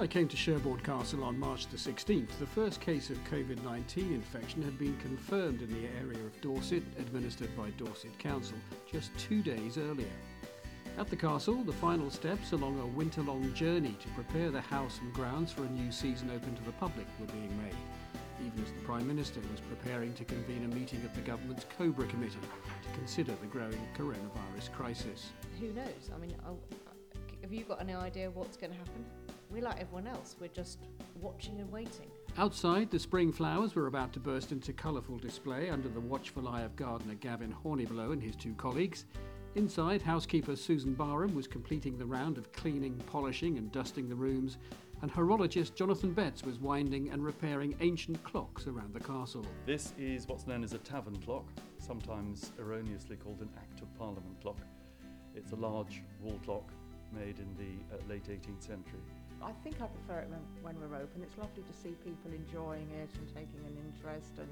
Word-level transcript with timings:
I 0.00 0.06
came 0.06 0.28
to 0.28 0.36
Sherborne 0.36 0.80
Castle 0.80 1.22
on 1.22 1.38
March 1.38 1.66
the 1.66 1.76
16th, 1.76 2.38
the 2.38 2.46
first 2.46 2.80
case 2.80 3.10
of 3.10 3.22
COVID 3.24 3.62
19 3.62 4.14
infection 4.14 4.62
had 4.62 4.78
been 4.78 4.96
confirmed 4.96 5.60
in 5.60 5.68
the 5.68 5.88
area 6.00 6.24
of 6.24 6.40
Dorset, 6.40 6.82
administered 6.98 7.54
by 7.54 7.68
Dorset 7.76 8.18
Council, 8.18 8.56
just 8.90 9.10
two 9.18 9.42
days 9.42 9.76
earlier. 9.76 10.08
At 10.96 11.10
the 11.10 11.16
castle, 11.16 11.62
the 11.62 11.74
final 11.74 12.10
steps 12.10 12.52
along 12.52 12.80
a 12.80 12.86
winter 12.86 13.20
long 13.20 13.52
journey 13.52 13.94
to 14.00 14.08
prepare 14.14 14.50
the 14.50 14.62
house 14.62 14.98
and 15.02 15.12
grounds 15.12 15.52
for 15.52 15.64
a 15.64 15.68
new 15.68 15.92
season 15.92 16.30
open 16.34 16.56
to 16.56 16.62
the 16.62 16.72
public 16.72 17.06
were 17.20 17.26
being 17.26 17.54
made, 17.62 17.76
even 18.46 18.64
as 18.64 18.72
the 18.72 18.80
Prime 18.86 19.06
Minister 19.06 19.40
was 19.52 19.60
preparing 19.60 20.14
to 20.14 20.24
convene 20.24 20.64
a 20.64 20.74
meeting 20.74 21.04
of 21.04 21.14
the 21.14 21.20
government's 21.20 21.66
Cobra 21.76 22.06
Committee 22.06 22.38
to 22.40 22.98
consider 22.98 23.32
the 23.42 23.48
growing 23.48 23.86
coronavirus 23.98 24.72
crisis. 24.72 25.28
Who 25.60 25.74
knows? 25.74 26.10
I 26.14 26.18
mean, 26.18 26.34
I'll, 26.46 26.58
have 27.42 27.52
you 27.52 27.64
got 27.64 27.82
any 27.82 27.94
idea 27.94 28.30
what's 28.30 28.56
going 28.56 28.72
to 28.72 28.78
happen? 28.78 29.04
We're 29.50 29.62
like 29.64 29.80
everyone 29.80 30.06
else, 30.06 30.36
we're 30.40 30.48
just 30.48 30.78
watching 31.20 31.58
and 31.58 31.70
waiting. 31.72 32.06
Outside, 32.38 32.88
the 32.88 33.00
spring 33.00 33.32
flowers 33.32 33.74
were 33.74 33.88
about 33.88 34.12
to 34.12 34.20
burst 34.20 34.52
into 34.52 34.72
colourful 34.72 35.18
display 35.18 35.70
under 35.70 35.88
the 35.88 35.98
watchful 36.00 36.46
eye 36.46 36.62
of 36.62 36.76
gardener 36.76 37.14
Gavin 37.14 37.52
Horniblow 37.64 38.12
and 38.12 38.22
his 38.22 38.36
two 38.36 38.54
colleagues. 38.54 39.06
Inside, 39.56 40.02
housekeeper 40.02 40.54
Susan 40.54 40.94
Barham 40.94 41.34
was 41.34 41.48
completing 41.48 41.98
the 41.98 42.06
round 42.06 42.38
of 42.38 42.52
cleaning, 42.52 42.96
polishing, 43.06 43.58
and 43.58 43.72
dusting 43.72 44.08
the 44.08 44.14
rooms, 44.14 44.58
and 45.02 45.10
horologist 45.10 45.74
Jonathan 45.74 46.12
Betts 46.12 46.44
was 46.44 46.60
winding 46.60 47.10
and 47.10 47.24
repairing 47.24 47.74
ancient 47.80 48.22
clocks 48.22 48.68
around 48.68 48.94
the 48.94 49.00
castle. 49.00 49.44
This 49.66 49.92
is 49.98 50.28
what's 50.28 50.46
known 50.46 50.62
as 50.62 50.74
a 50.74 50.78
tavern 50.78 51.16
clock, 51.22 51.48
sometimes 51.78 52.52
erroneously 52.60 53.16
called 53.16 53.40
an 53.40 53.50
Act 53.56 53.82
of 53.82 53.92
Parliament 53.98 54.40
clock. 54.40 54.58
It's 55.34 55.50
a 55.50 55.56
large 55.56 56.04
wall 56.22 56.38
clock 56.44 56.70
made 57.12 57.40
in 57.40 57.52
the 57.56 57.96
uh, 57.96 57.98
late 58.08 58.24
18th 58.24 58.62
century. 58.62 59.00
I 59.42 59.52
think 59.64 59.76
I 59.80 59.86
prefer 59.86 60.20
it 60.20 60.28
when, 60.28 60.40
when 60.62 60.76
we're 60.80 60.96
open. 60.96 61.22
It's 61.22 61.36
lovely 61.38 61.62
to 61.62 61.72
see 61.72 61.96
people 62.04 62.30
enjoying 62.32 62.88
it 62.90 63.10
and 63.16 63.26
taking 63.34 63.64
an 63.66 63.76
interest 63.86 64.38
and 64.38 64.48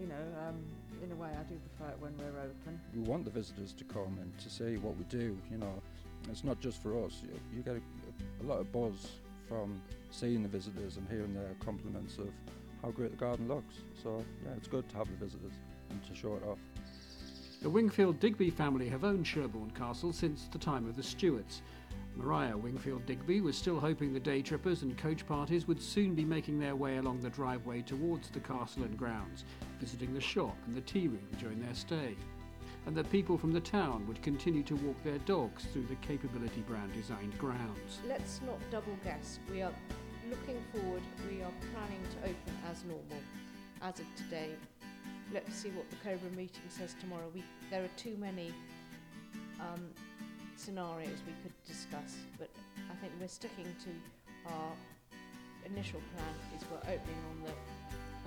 you 0.00 0.06
know, 0.06 0.14
um, 0.46 0.56
in 1.02 1.10
a 1.10 1.14
way, 1.14 1.28
I 1.28 1.42
do 1.44 1.58
prefer 1.76 1.92
it 1.92 1.98
when 2.00 2.16
we're 2.18 2.40
open. 2.40 2.80
We 2.94 3.00
want 3.00 3.24
the 3.24 3.30
visitors 3.30 3.72
to 3.74 3.84
come 3.84 4.18
and 4.20 4.36
to 4.38 4.50
see 4.50 4.76
what 4.76 4.96
we 4.96 5.04
do. 5.04 5.38
You 5.50 5.58
know, 5.58 5.82
it's 6.30 6.44
not 6.44 6.60
just 6.60 6.82
for 6.82 7.02
us. 7.04 7.22
You, 7.22 7.30
you 7.56 7.62
get 7.62 7.76
a, 7.76 8.42
a, 8.42 8.46
lot 8.46 8.60
of 8.60 8.70
buzz 8.72 9.08
from 9.48 9.80
seeing 10.10 10.42
the 10.42 10.48
visitors 10.48 10.96
and 10.96 11.08
hearing 11.08 11.32
their 11.34 11.54
compliments 11.60 12.18
of 12.18 12.28
how 12.82 12.90
great 12.90 13.10
the 13.10 13.16
garden 13.16 13.48
looks. 13.48 13.76
So 14.02 14.24
yeah, 14.44 14.52
it's 14.56 14.68
good 14.68 14.88
to 14.90 14.96
have 14.96 15.08
the 15.08 15.24
visitors 15.24 15.54
and 15.90 16.04
to 16.04 16.14
show 16.14 16.34
it 16.34 16.42
off. 16.46 16.58
The 17.62 17.70
Wingfield 17.70 18.20
Digby 18.20 18.50
family 18.50 18.88
have 18.90 19.02
owned 19.02 19.26
Sherborne 19.26 19.70
Castle 19.70 20.12
since 20.12 20.46
the 20.52 20.58
time 20.58 20.86
of 20.86 20.94
the 20.94 21.02
Stuarts. 21.02 21.62
Maria 22.16 22.56
Wingfield 22.56 23.04
Digby 23.04 23.42
was 23.42 23.56
still 23.56 23.78
hoping 23.78 24.12
the 24.12 24.20
day 24.20 24.40
trippers 24.40 24.82
and 24.82 24.96
coach 24.96 25.26
parties 25.26 25.68
would 25.68 25.80
soon 25.80 26.14
be 26.14 26.24
making 26.24 26.58
their 26.58 26.74
way 26.74 26.96
along 26.96 27.20
the 27.20 27.28
driveway 27.28 27.82
towards 27.82 28.30
the 28.30 28.40
castle 28.40 28.84
and 28.84 28.96
grounds, 28.96 29.44
visiting 29.78 30.14
the 30.14 30.20
shop 30.20 30.56
and 30.66 30.74
the 30.74 30.80
tea 30.80 31.08
room 31.08 31.28
during 31.38 31.60
their 31.60 31.74
stay, 31.74 32.16
and 32.86 32.96
that 32.96 33.10
people 33.10 33.36
from 33.36 33.52
the 33.52 33.60
town 33.60 34.06
would 34.08 34.22
continue 34.22 34.62
to 34.62 34.76
walk 34.76 34.96
their 35.04 35.18
dogs 35.18 35.66
through 35.72 35.86
the 35.86 35.94
Capability 35.96 36.62
Brown 36.62 36.90
designed 36.94 37.36
grounds. 37.38 38.00
Let's 38.08 38.40
not 38.46 38.58
double 38.70 38.96
guess. 39.04 39.38
We 39.50 39.60
are 39.60 39.72
looking 40.30 40.62
forward, 40.72 41.02
we 41.30 41.42
are 41.42 41.52
planning 41.72 42.02
to 42.12 42.30
open 42.30 42.58
as 42.70 42.82
normal, 42.84 43.22
as 43.82 44.00
of 44.00 44.06
today. 44.16 44.50
Let's 45.34 45.54
see 45.54 45.68
what 45.70 45.88
the 45.90 45.96
Cobra 45.96 46.30
meeting 46.30 46.62
says 46.70 46.94
tomorrow. 46.98 47.30
We, 47.34 47.44
there 47.70 47.84
are 47.84 47.90
too 47.96 48.16
many 48.18 48.54
um, 49.60 49.90
scenarios 50.58 51.18
we 51.26 51.32
could 51.42 51.52
discuss, 51.66 52.16
but 52.38 52.48
I 52.90 52.94
think 52.96 53.12
we're 53.20 53.28
sticking 53.28 53.66
to 53.84 54.50
our 54.50 54.72
initial 55.64 56.00
plan 56.14 56.34
is 56.56 56.64
we're 56.70 56.78
opening 56.78 57.22
on 57.30 57.46
the 57.46 57.52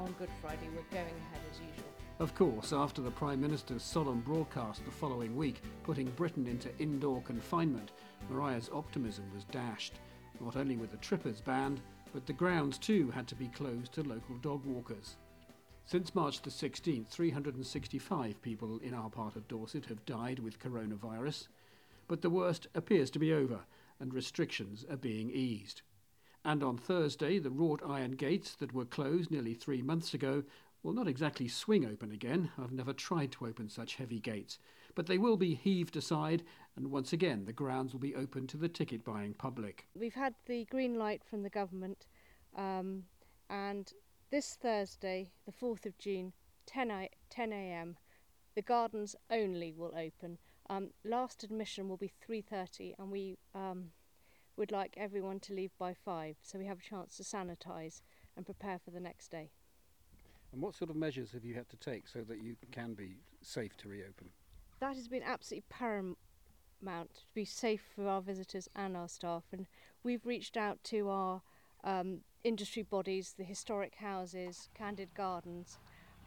on 0.01 0.15
Good 0.17 0.29
Friday, 0.41 0.69
we're 0.73 0.97
going 0.97 1.13
ahead 1.13 1.41
as 1.51 1.59
usual. 1.59 1.89
Of 2.19 2.33
course, 2.33 2.71
after 2.71 3.01
the 3.01 3.11
Prime 3.11 3.41
Minister's 3.41 3.83
solemn 3.83 4.21
broadcast 4.21 4.85
the 4.85 4.91
following 4.91 5.35
week, 5.35 5.61
putting 5.83 6.09
Britain 6.11 6.47
into 6.47 6.69
indoor 6.79 7.21
confinement, 7.23 7.91
Maria's 8.29 8.69
optimism 8.73 9.25
was 9.33 9.43
dashed. 9.45 9.95
Not 10.39 10.55
only 10.55 10.77
with 10.77 10.91
the 10.91 10.97
trippers 10.97 11.41
banned, 11.41 11.81
but 12.13 12.25
the 12.25 12.33
grounds 12.33 12.77
too 12.77 13.11
had 13.11 13.27
to 13.27 13.35
be 13.35 13.47
closed 13.47 13.91
to 13.93 14.03
local 14.03 14.35
dog 14.37 14.63
walkers. 14.65 15.17
Since 15.85 16.15
March 16.15 16.41
the 16.41 16.49
16th, 16.49 17.07
365 17.07 18.41
people 18.41 18.79
in 18.83 18.93
our 18.93 19.09
part 19.09 19.35
of 19.35 19.47
Dorset 19.47 19.85
have 19.87 20.05
died 20.05 20.39
with 20.39 20.59
coronavirus 20.59 21.47
but 22.09 22.21
the 22.23 22.29
worst 22.29 22.67
appears 22.75 23.09
to 23.11 23.19
be 23.19 23.31
over 23.31 23.61
and 23.99 24.13
restrictions 24.13 24.83
are 24.89 24.97
being 24.97 25.29
eased. 25.29 25.83
And 26.43 26.63
on 26.63 26.77
Thursday, 26.77 27.37
the 27.37 27.51
wrought 27.51 27.81
iron 27.87 28.11
gates 28.11 28.55
that 28.55 28.73
were 28.73 28.85
closed 28.85 29.29
nearly 29.29 29.53
three 29.53 29.81
months 29.81 30.13
ago 30.13 30.43
will 30.81 30.93
not 30.93 31.07
exactly 31.07 31.47
swing 31.47 31.85
open 31.85 32.11
again. 32.11 32.49
I've 32.57 32.71
never 32.71 32.93
tried 32.93 33.31
to 33.33 33.45
open 33.45 33.69
such 33.69 33.95
heavy 33.95 34.19
gates. 34.19 34.57
But 34.95 35.05
they 35.05 35.17
will 35.17 35.37
be 35.37 35.53
heaved 35.53 35.97
aside, 35.97 36.43
and 36.75 36.89
once 36.89 37.13
again 37.13 37.45
the 37.45 37.53
grounds 37.53 37.93
will 37.93 37.99
be 37.99 38.15
open 38.15 38.47
to 38.47 38.57
the 38.57 38.69
ticket 38.69 39.03
buying 39.03 39.33
public. 39.33 39.85
We've 39.93 40.15
had 40.15 40.33
the 40.45 40.65
green 40.65 40.95
light 40.95 41.21
from 41.29 41.43
the 41.43 41.49
government, 41.49 42.07
um, 42.55 43.03
and 43.49 43.91
this 44.31 44.55
Thursday, 44.55 45.31
the 45.45 45.51
4th 45.51 45.85
of 45.85 45.97
June, 45.97 46.33
10 46.65 46.89
a.m., 46.91 47.97
the 48.55 48.61
gardens 48.61 49.15
only 49.29 49.73
will 49.73 49.93
open. 49.95 50.39
Um, 50.69 50.91
last 51.03 51.43
admission 51.43 51.89
will 51.89 51.97
be 51.97 52.11
3.30 52.27 52.93
and 52.99 53.11
we 53.11 53.39
um, 53.55 53.85
would 54.55 54.71
like 54.71 54.93
everyone 54.97 55.39
to 55.41 55.53
leave 55.53 55.71
by 55.79 55.93
5 55.93 56.35
so 56.43 56.59
we 56.59 56.67
have 56.67 56.79
a 56.79 56.81
chance 56.81 57.17
to 57.17 57.23
sanitise 57.23 58.01
and 58.37 58.45
prepare 58.45 58.77
for 58.83 58.91
the 58.91 58.99
next 58.99 59.31
day. 59.31 59.49
And 60.51 60.61
what 60.61 60.75
sort 60.75 60.91
of 60.91 60.95
measures 60.95 61.31
have 61.31 61.43
you 61.43 61.55
had 61.55 61.69
to 61.69 61.77
take 61.77 62.07
so 62.07 62.21
that 62.21 62.43
you 62.43 62.55
can 62.71 62.93
be 62.93 63.17
safe 63.41 63.75
to 63.77 63.89
reopen? 63.89 64.29
That 64.79 64.95
has 64.95 65.07
been 65.07 65.23
absolutely 65.23 65.65
paramount 65.69 66.15
to 67.15 67.21
be 67.33 67.45
safe 67.45 67.83
for 67.95 68.07
our 68.07 68.21
visitors 68.21 68.69
and 68.75 68.95
our 68.95 69.09
staff 69.09 69.45
and 69.51 69.65
we've 70.03 70.25
reached 70.25 70.55
out 70.55 70.83
to 70.85 71.09
our 71.09 71.41
um, 71.83 72.19
industry 72.43 72.83
bodies, 72.83 73.33
the 73.37 73.43
historic 73.43 73.95
houses, 73.95 74.69
Candid 74.75 75.15
Gardens, 75.15 75.79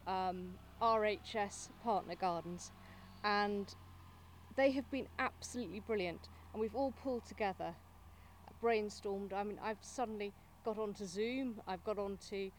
um, 0.05 0.55
RHS 0.81 1.69
partner 1.81 2.15
gardens 2.15 2.71
and 3.23 3.73
they 4.55 4.71
have 4.71 4.89
been 4.91 5.07
absolutely 5.19 5.79
brilliant 5.79 6.29
and 6.53 6.61
we've 6.61 6.75
all 6.75 6.91
pulled 6.91 7.25
together. 7.25 7.75
Brainstormed 8.61 9.33
i 9.33 9.43
mean 9.43 9.59
i've 9.61 9.81
suddenly 9.81 10.31
got 10.63 10.77
onto 10.77 11.05
zoom 11.05 11.59
i've 11.67 11.83
got 11.83 11.99
onto 11.99 12.49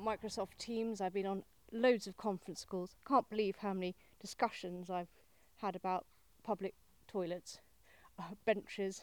microsoft 0.00 0.56
teams 0.56 1.00
i've 1.00 1.12
been 1.12 1.26
on 1.26 1.42
loads 1.72 2.06
of 2.06 2.16
conference 2.16 2.64
calls. 2.64 2.96
Can't 3.06 3.28
believe 3.28 3.56
how 3.56 3.72
many 3.74 3.94
discussions 4.20 4.90
i've 4.90 5.10
had 5.56 5.76
about 5.76 6.06
public 6.42 6.74
toilets 7.06 7.58
uh, 8.18 8.34
benches 8.44 9.02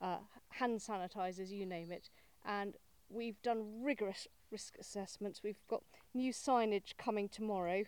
uh, 0.00 0.18
hand 0.50 0.80
sanitizers 0.80 1.50
you 1.50 1.66
name 1.66 1.90
it. 1.90 2.10
And 2.44 2.74
we've 3.08 3.40
done 3.42 3.82
rigorous 3.82 4.28
risk 4.50 4.76
assessments. 4.78 5.42
We've 5.42 5.60
got 5.68 5.82
new 6.14 6.32
signage 6.32 6.96
coming 6.98 7.28
tomorrow 7.28 7.84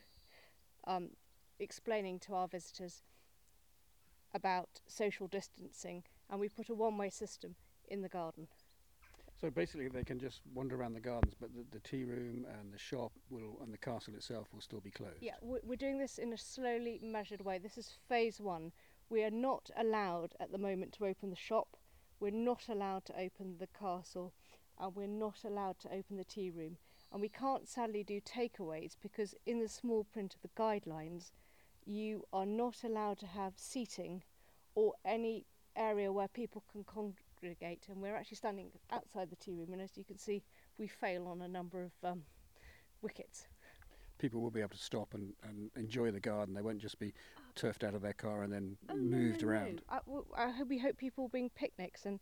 um, 0.87 1.11
explaining 1.59 2.19
to 2.21 2.35
our 2.35 2.49
visitors 2.49 3.03
about 4.39 4.81
social 4.87 5.27
distancing 5.27 6.05
and 6.31 6.41
we 6.41 6.49
put 6.49 6.71
a 6.71 6.75
one-way 6.75 7.11
system 7.11 7.57
in 7.89 8.01
the 8.01 8.09
garden. 8.09 8.47
So 9.41 9.51
basically 9.51 9.89
they 9.89 10.05
can 10.05 10.19
just 10.19 10.41
wander 10.55 10.77
around 10.77 10.95
the 10.95 11.01
gardens 11.01 11.35
but 11.39 11.51
the, 11.55 11.65
the 11.71 11.81
tea 11.81 12.05
room 12.05 12.47
and 12.59 12.73
the 12.73 12.79
shop 12.79 13.13
will 13.29 13.59
and 13.63 13.73
the 13.73 13.79
castle 13.79 14.15
itself 14.15 14.49
will 14.53 14.61
still 14.61 14.81
be 14.81 14.91
closed? 14.91 15.21
Yeah, 15.21 15.35
we're 15.43 15.77
doing 15.77 15.99
this 15.99 16.19
in 16.19 16.33
a 16.33 16.39
slowly 16.39 16.99
measured 17.03 17.43
way. 17.43 17.59
This 17.59 17.77
is 17.77 17.99
phase 18.09 18.41
one. 18.41 18.73
We 19.11 19.25
are 19.25 19.31
not 19.31 19.71
allowed 19.77 20.35
at 20.41 20.53
the 20.53 20.59
moment 20.59 20.93
to 20.95 21.07
open 21.07 21.31
the 21.31 21.37
shop. 21.37 21.77
We're 22.21 22.31
not 22.31 22.69
allowed 22.69 23.05
to 23.07 23.21
open 23.21 23.57
the 23.59 23.69
castle 23.69 24.33
and 24.79 24.95
we're 24.95 25.07
not 25.07 25.45
allowed 25.45 25.79
to 25.81 25.93
open 25.93 26.17
the 26.17 26.25
tea 26.25 26.51
room. 26.51 26.79
And 27.13 27.21
we 27.21 27.29
can't 27.29 27.69
sadly 27.69 28.05
do 28.05 28.21
takeaways 28.21 28.97
because 29.01 29.35
in 29.47 29.61
the 29.61 29.69
small 29.69 30.05
print 30.05 30.35
of 30.35 30.43
the 30.43 30.61
guidelines 30.61 31.31
you 31.89 32.25
are 32.33 32.47
not 32.47 32.85
allowed 32.85 33.19
to 33.19 33.27
have 33.27 33.55
seating 33.57 34.23
or 34.75 34.93
any 35.05 35.47
area 35.75 36.13
where 36.13 36.29
people 36.29 36.63
can 36.71 36.85
congregate. 36.85 37.87
And 37.89 38.03
we're 38.03 38.15
actually 38.15 38.37
standing 38.37 38.71
outside 38.93 39.31
the 39.31 39.37
tea 39.37 39.55
room, 39.55 39.73
and 39.73 39.81
as 39.81 39.97
you 39.97 40.05
can 40.05 40.19
see, 40.19 40.43
we 40.79 40.87
fail 40.87 41.27
on 41.27 41.41
a 41.41 41.49
number 41.49 41.83
of 41.83 41.93
um, 42.05 42.23
wickets. 43.01 43.47
People 44.19 44.41
will 44.41 44.51
be 44.51 44.61
able 44.61 44.71
to 44.71 44.83
stop 44.83 45.15
and, 45.15 45.33
and 45.49 45.71
enjoy 45.77 46.11
the 46.11 46.21
garden. 46.21 46.55
They 46.55 46.63
won't 46.63 46.81
just 46.81 46.99
be 46.99 47.15
turfed 47.55 47.85
out 47.85 47.95
of 47.95 48.03
their 48.03 48.13
car 48.13 48.43
and 48.43 48.53
then 48.53 48.77
oh, 48.91 48.97
moved 48.97 49.43
no, 49.43 49.49
no, 49.49 49.53
around. 49.53 49.83
No. 49.91 50.25
I, 50.37 50.47
I 50.47 50.51
hope, 50.51 50.69
we 50.69 50.79
hope 50.79 50.99
people 50.99 51.25
will 51.25 51.29
bring 51.29 51.51
picnics 51.51 52.05
and 52.05 52.19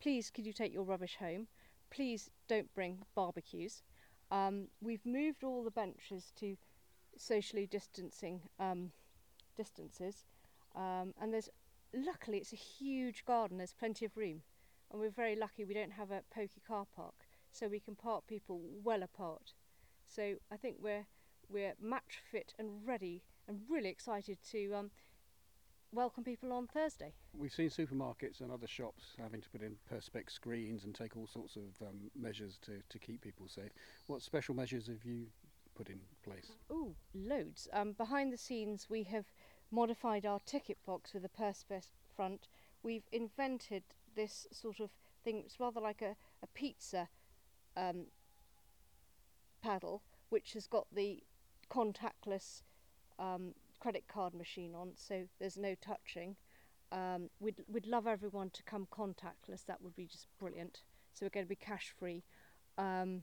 please 0.00 0.30
could 0.30 0.46
you 0.46 0.52
take 0.52 0.72
your 0.72 0.82
rubbish 0.82 1.16
home? 1.18 1.46
Please 1.90 2.30
don't 2.48 2.72
bring 2.74 2.98
barbecues. 3.14 3.82
Um, 4.30 4.68
we've 4.82 5.04
moved 5.06 5.42
all 5.42 5.64
the 5.64 5.70
benches 5.70 6.32
to 6.38 6.56
socially 7.16 7.66
distancing 7.66 8.40
um, 8.60 8.92
distances. 9.58 10.24
Um, 10.74 11.12
and 11.20 11.32
there's 11.34 11.50
luckily 11.92 12.38
it's 12.38 12.52
a 12.52 12.56
huge 12.56 13.24
garden. 13.26 13.58
There's 13.58 13.74
plenty 13.74 14.04
of 14.06 14.16
room. 14.16 14.42
and 14.90 15.00
we're 15.00 15.10
very 15.10 15.36
lucky 15.36 15.64
we 15.64 15.74
don't 15.74 15.92
have 15.92 16.10
a 16.10 16.22
pokey 16.34 16.62
car 16.66 16.86
park, 16.94 17.26
so 17.52 17.68
we 17.68 17.80
can 17.80 17.94
park 17.94 18.26
people 18.26 18.60
well 18.82 19.02
apart. 19.02 19.52
So 20.06 20.34
I 20.50 20.56
think 20.56 20.76
we're 20.80 21.06
we're 21.50 21.74
match 21.80 22.20
fit 22.30 22.54
and 22.58 22.86
ready 22.86 23.22
and 23.46 23.60
really 23.68 23.88
excited 23.88 24.38
to 24.52 24.72
um, 24.74 24.90
welcome 25.92 26.22
people 26.24 26.52
on 26.52 26.66
Thursday. 26.66 27.14
We've 27.32 27.52
seen 27.52 27.70
supermarkets 27.70 28.40
and 28.40 28.50
other 28.52 28.66
shops 28.66 29.02
having 29.18 29.40
to 29.40 29.48
put 29.50 29.62
in 29.62 29.76
perspex 29.90 30.32
screens 30.32 30.84
and 30.84 30.94
take 30.94 31.16
all 31.16 31.26
sorts 31.26 31.56
of 31.56 31.86
um, 31.86 32.10
measures 32.14 32.58
to, 32.66 32.72
to 32.88 32.98
keep 32.98 33.22
people 33.22 33.48
safe. 33.48 33.72
What 34.06 34.20
special 34.22 34.54
measures 34.54 34.86
have 34.88 35.04
you 35.04 35.26
put 35.74 35.88
in 35.88 36.00
place? 36.22 36.52
Oh, 36.70 36.94
loads. 37.14 37.68
Um, 37.72 37.92
behind 37.92 38.32
the 38.32 38.36
scenes, 38.38 38.86
we 38.90 39.02
have 39.04 39.24
modified 39.70 40.24
our 40.24 40.40
ticket 40.40 40.78
box 40.86 41.12
with 41.14 41.24
a 41.24 41.28
perspex 41.28 41.88
front. 42.14 42.48
We've 42.82 43.06
invented 43.12 43.82
this 44.14 44.46
sort 44.52 44.80
of 44.80 44.90
thing. 45.24 45.42
It's 45.44 45.60
rather 45.60 45.80
like 45.80 46.02
a, 46.02 46.16
a 46.42 46.46
pizza 46.54 47.08
um, 47.76 48.06
paddle, 49.62 50.02
which 50.30 50.52
has 50.54 50.66
got 50.66 50.86
the 50.92 51.22
contactless 51.70 52.62
um, 53.18 53.54
credit 53.80 54.04
card 54.08 54.34
machine 54.34 54.74
on, 54.74 54.92
so 54.96 55.24
there's 55.38 55.56
no 55.56 55.74
touching. 55.80 56.36
Um, 56.90 57.28
we'd, 57.40 57.62
we'd 57.70 57.86
love 57.86 58.06
everyone 58.06 58.50
to 58.50 58.62
come 58.62 58.86
contactless, 58.90 59.66
that 59.66 59.82
would 59.82 59.94
be 59.94 60.06
just 60.06 60.26
brilliant. 60.38 60.80
So 61.12 61.26
we're 61.26 61.30
going 61.30 61.46
to 61.46 61.48
be 61.48 61.56
cash 61.56 61.92
free. 61.98 62.22
Um, 62.76 63.22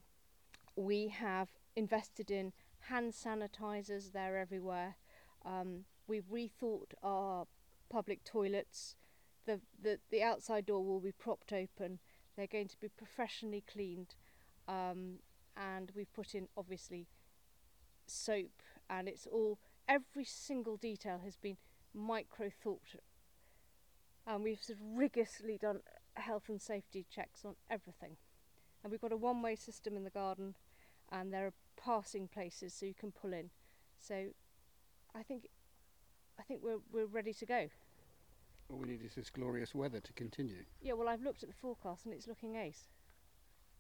we 0.75 1.07
have 1.07 1.48
invested 1.75 2.30
in 2.30 2.53
hand 2.89 3.13
sanitizers, 3.13 4.12
they're 4.12 4.38
everywhere. 4.38 4.95
Um, 5.45 5.86
we've 6.07 6.30
rethought 6.31 6.94
our 7.04 7.46
public 7.90 8.24
toilets. 8.24 8.96
The, 9.46 9.62
the, 9.81 10.00
the 10.10 10.24
outside 10.24 10.66
door 10.66 10.84
will 10.84 11.00
be 11.00 11.12
propped 11.12 11.54
open. 11.54 12.00
They're 12.36 12.48
going 12.48 12.68
to 12.69 12.80
be 12.80 12.90
professionally 12.90 13.63
cleaned. 13.72 14.16
Um, 14.68 15.19
and 15.56 15.92
we've 15.96 16.12
put 16.13 16.34
in, 16.36 16.48
obviously, 16.57 17.07
soap, 18.07 18.62
and 18.90 19.07
it's 19.07 19.28
all 19.28 19.60
every 19.88 20.25
single 20.25 20.78
detail 20.78 21.22
has 21.24 21.38
been 21.38 21.57
micro 21.94 22.50
thought 22.50 22.96
and 24.28 24.44
we've 24.44 24.62
sort 24.62 24.80
of 24.80 24.86
rigorously 24.98 25.58
done 25.58 25.80
health 26.16 26.50
and 26.50 26.62
safety 26.62 27.06
checks 27.13 27.46
on 27.46 27.56
everything 27.69 28.18
and 28.84 28.92
we've 28.92 29.01
got 29.01 29.12
a 29.12 29.18
one 29.18 29.42
way 29.42 29.56
system 29.56 29.96
in 29.96 30.04
the 30.04 30.10
garden 30.10 30.56
and 31.12 31.34
there 31.34 31.46
are 31.46 31.54
passing 31.81 32.28
places 32.28 32.74
so 32.74 32.86
you 32.86 32.94
can 32.94 33.12
pull 33.12 33.34
in 33.34 33.50
so 34.00 34.25
i 35.13 35.22
think 35.22 35.48
i 36.40 36.44
think 36.44 36.62
we're 36.64 36.80
we're 36.92 37.06
ready 37.06 37.34
to 37.34 37.46
go 37.46 37.68
All 38.70 38.78
we 38.78 38.88
need 38.88 39.04
is 39.04 39.16
this 39.16 39.30
glorious 39.30 39.74
weather 39.76 40.00
to 40.00 40.14
continue. 40.14 40.64
yeah 40.82 40.94
well 40.94 41.08
i've 41.10 41.22
looked 41.24 41.44
at 41.44 41.50
the 41.50 41.56
forecast 41.56 42.06
and 42.06 42.14
it's 42.14 42.28
looking 42.28 42.56
ace 42.56 42.88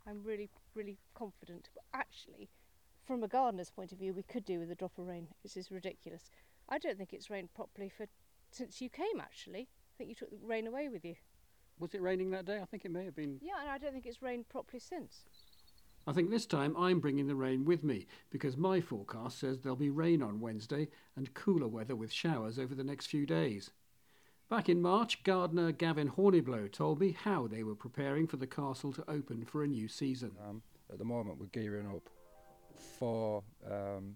i'm 0.07 0.21
really 0.23 0.49
really 0.73 0.97
confident 1.13 1.69
but 1.73 1.83
actually 1.93 2.49
from 3.05 3.23
a 3.23 3.27
gardener's 3.27 3.69
point 3.69 3.91
of 3.91 3.99
view, 3.99 4.13
we 4.15 4.23
could 4.23 4.45
do 4.45 4.57
with 4.59 4.71
a 4.71 4.73
drop 4.75 4.97
of 4.97 5.05
rain. 5.05 5.27
This 5.43 5.55
is 5.55 5.69
ridiculous. 5.69 6.31
I 6.67 6.79
don't 6.79 6.97
think 6.97 7.13
it's 7.13 7.29
rained 7.29 7.53
properly 7.53 7.87
for 7.87 8.07
since 8.49 8.81
you 8.81 8.89
came. 8.89 9.19
Actually, 9.19 9.67
I 9.69 9.93
think 9.95 10.09
you 10.09 10.15
took 10.15 10.31
the 10.31 10.37
rain 10.43 10.65
away 10.65 10.89
with 10.89 11.05
you. 11.05 11.13
Was 11.77 11.93
it 11.93 12.01
raining 12.01 12.31
that 12.31 12.45
day? 12.45 12.59
I 12.59 12.65
think 12.65 12.83
it 12.83 12.89
may 12.89 13.05
have 13.05 13.15
been. 13.15 13.37
Yeah, 13.43 13.59
and 13.61 13.69
I 13.69 13.77
don't 13.77 13.91
think 13.93 14.07
it's 14.07 14.23
rained 14.23 14.49
properly 14.49 14.79
since. 14.79 15.25
I 16.07 16.13
think 16.13 16.29
this 16.29 16.45
time 16.45 16.75
I'm 16.77 16.99
bringing 16.99 17.27
the 17.27 17.35
rain 17.35 17.65
with 17.65 17.83
me 17.83 18.05
because 18.29 18.55
my 18.55 18.79
forecast 18.79 19.39
says 19.39 19.59
there'll 19.59 19.75
be 19.75 19.89
rain 19.89 20.21
on 20.21 20.39
Wednesday 20.39 20.87
and 21.15 21.33
cooler 21.33 21.67
weather 21.67 21.95
with 21.95 22.11
showers 22.11 22.59
over 22.59 22.75
the 22.75 22.83
next 22.83 23.07
few 23.07 23.25
days. 23.25 23.71
Back 24.47 24.69
in 24.69 24.83
March, 24.83 25.23
gardener 25.23 25.71
Gavin 25.71 26.11
Horniblow 26.11 26.71
told 26.71 26.99
me 26.99 27.17
how 27.23 27.47
they 27.47 27.63
were 27.63 27.73
preparing 27.73 28.27
for 28.27 28.37
the 28.37 28.45
castle 28.45 28.93
to 28.93 29.09
open 29.09 29.45
for 29.45 29.63
a 29.63 29.67
new 29.67 29.87
season. 29.87 30.33
Um, 30.47 30.61
at 30.91 30.99
the 30.99 31.05
moment, 31.05 31.39
we're 31.39 31.47
gearing 31.47 31.87
up 31.87 32.07
for 32.99 33.41
um, 33.65 34.15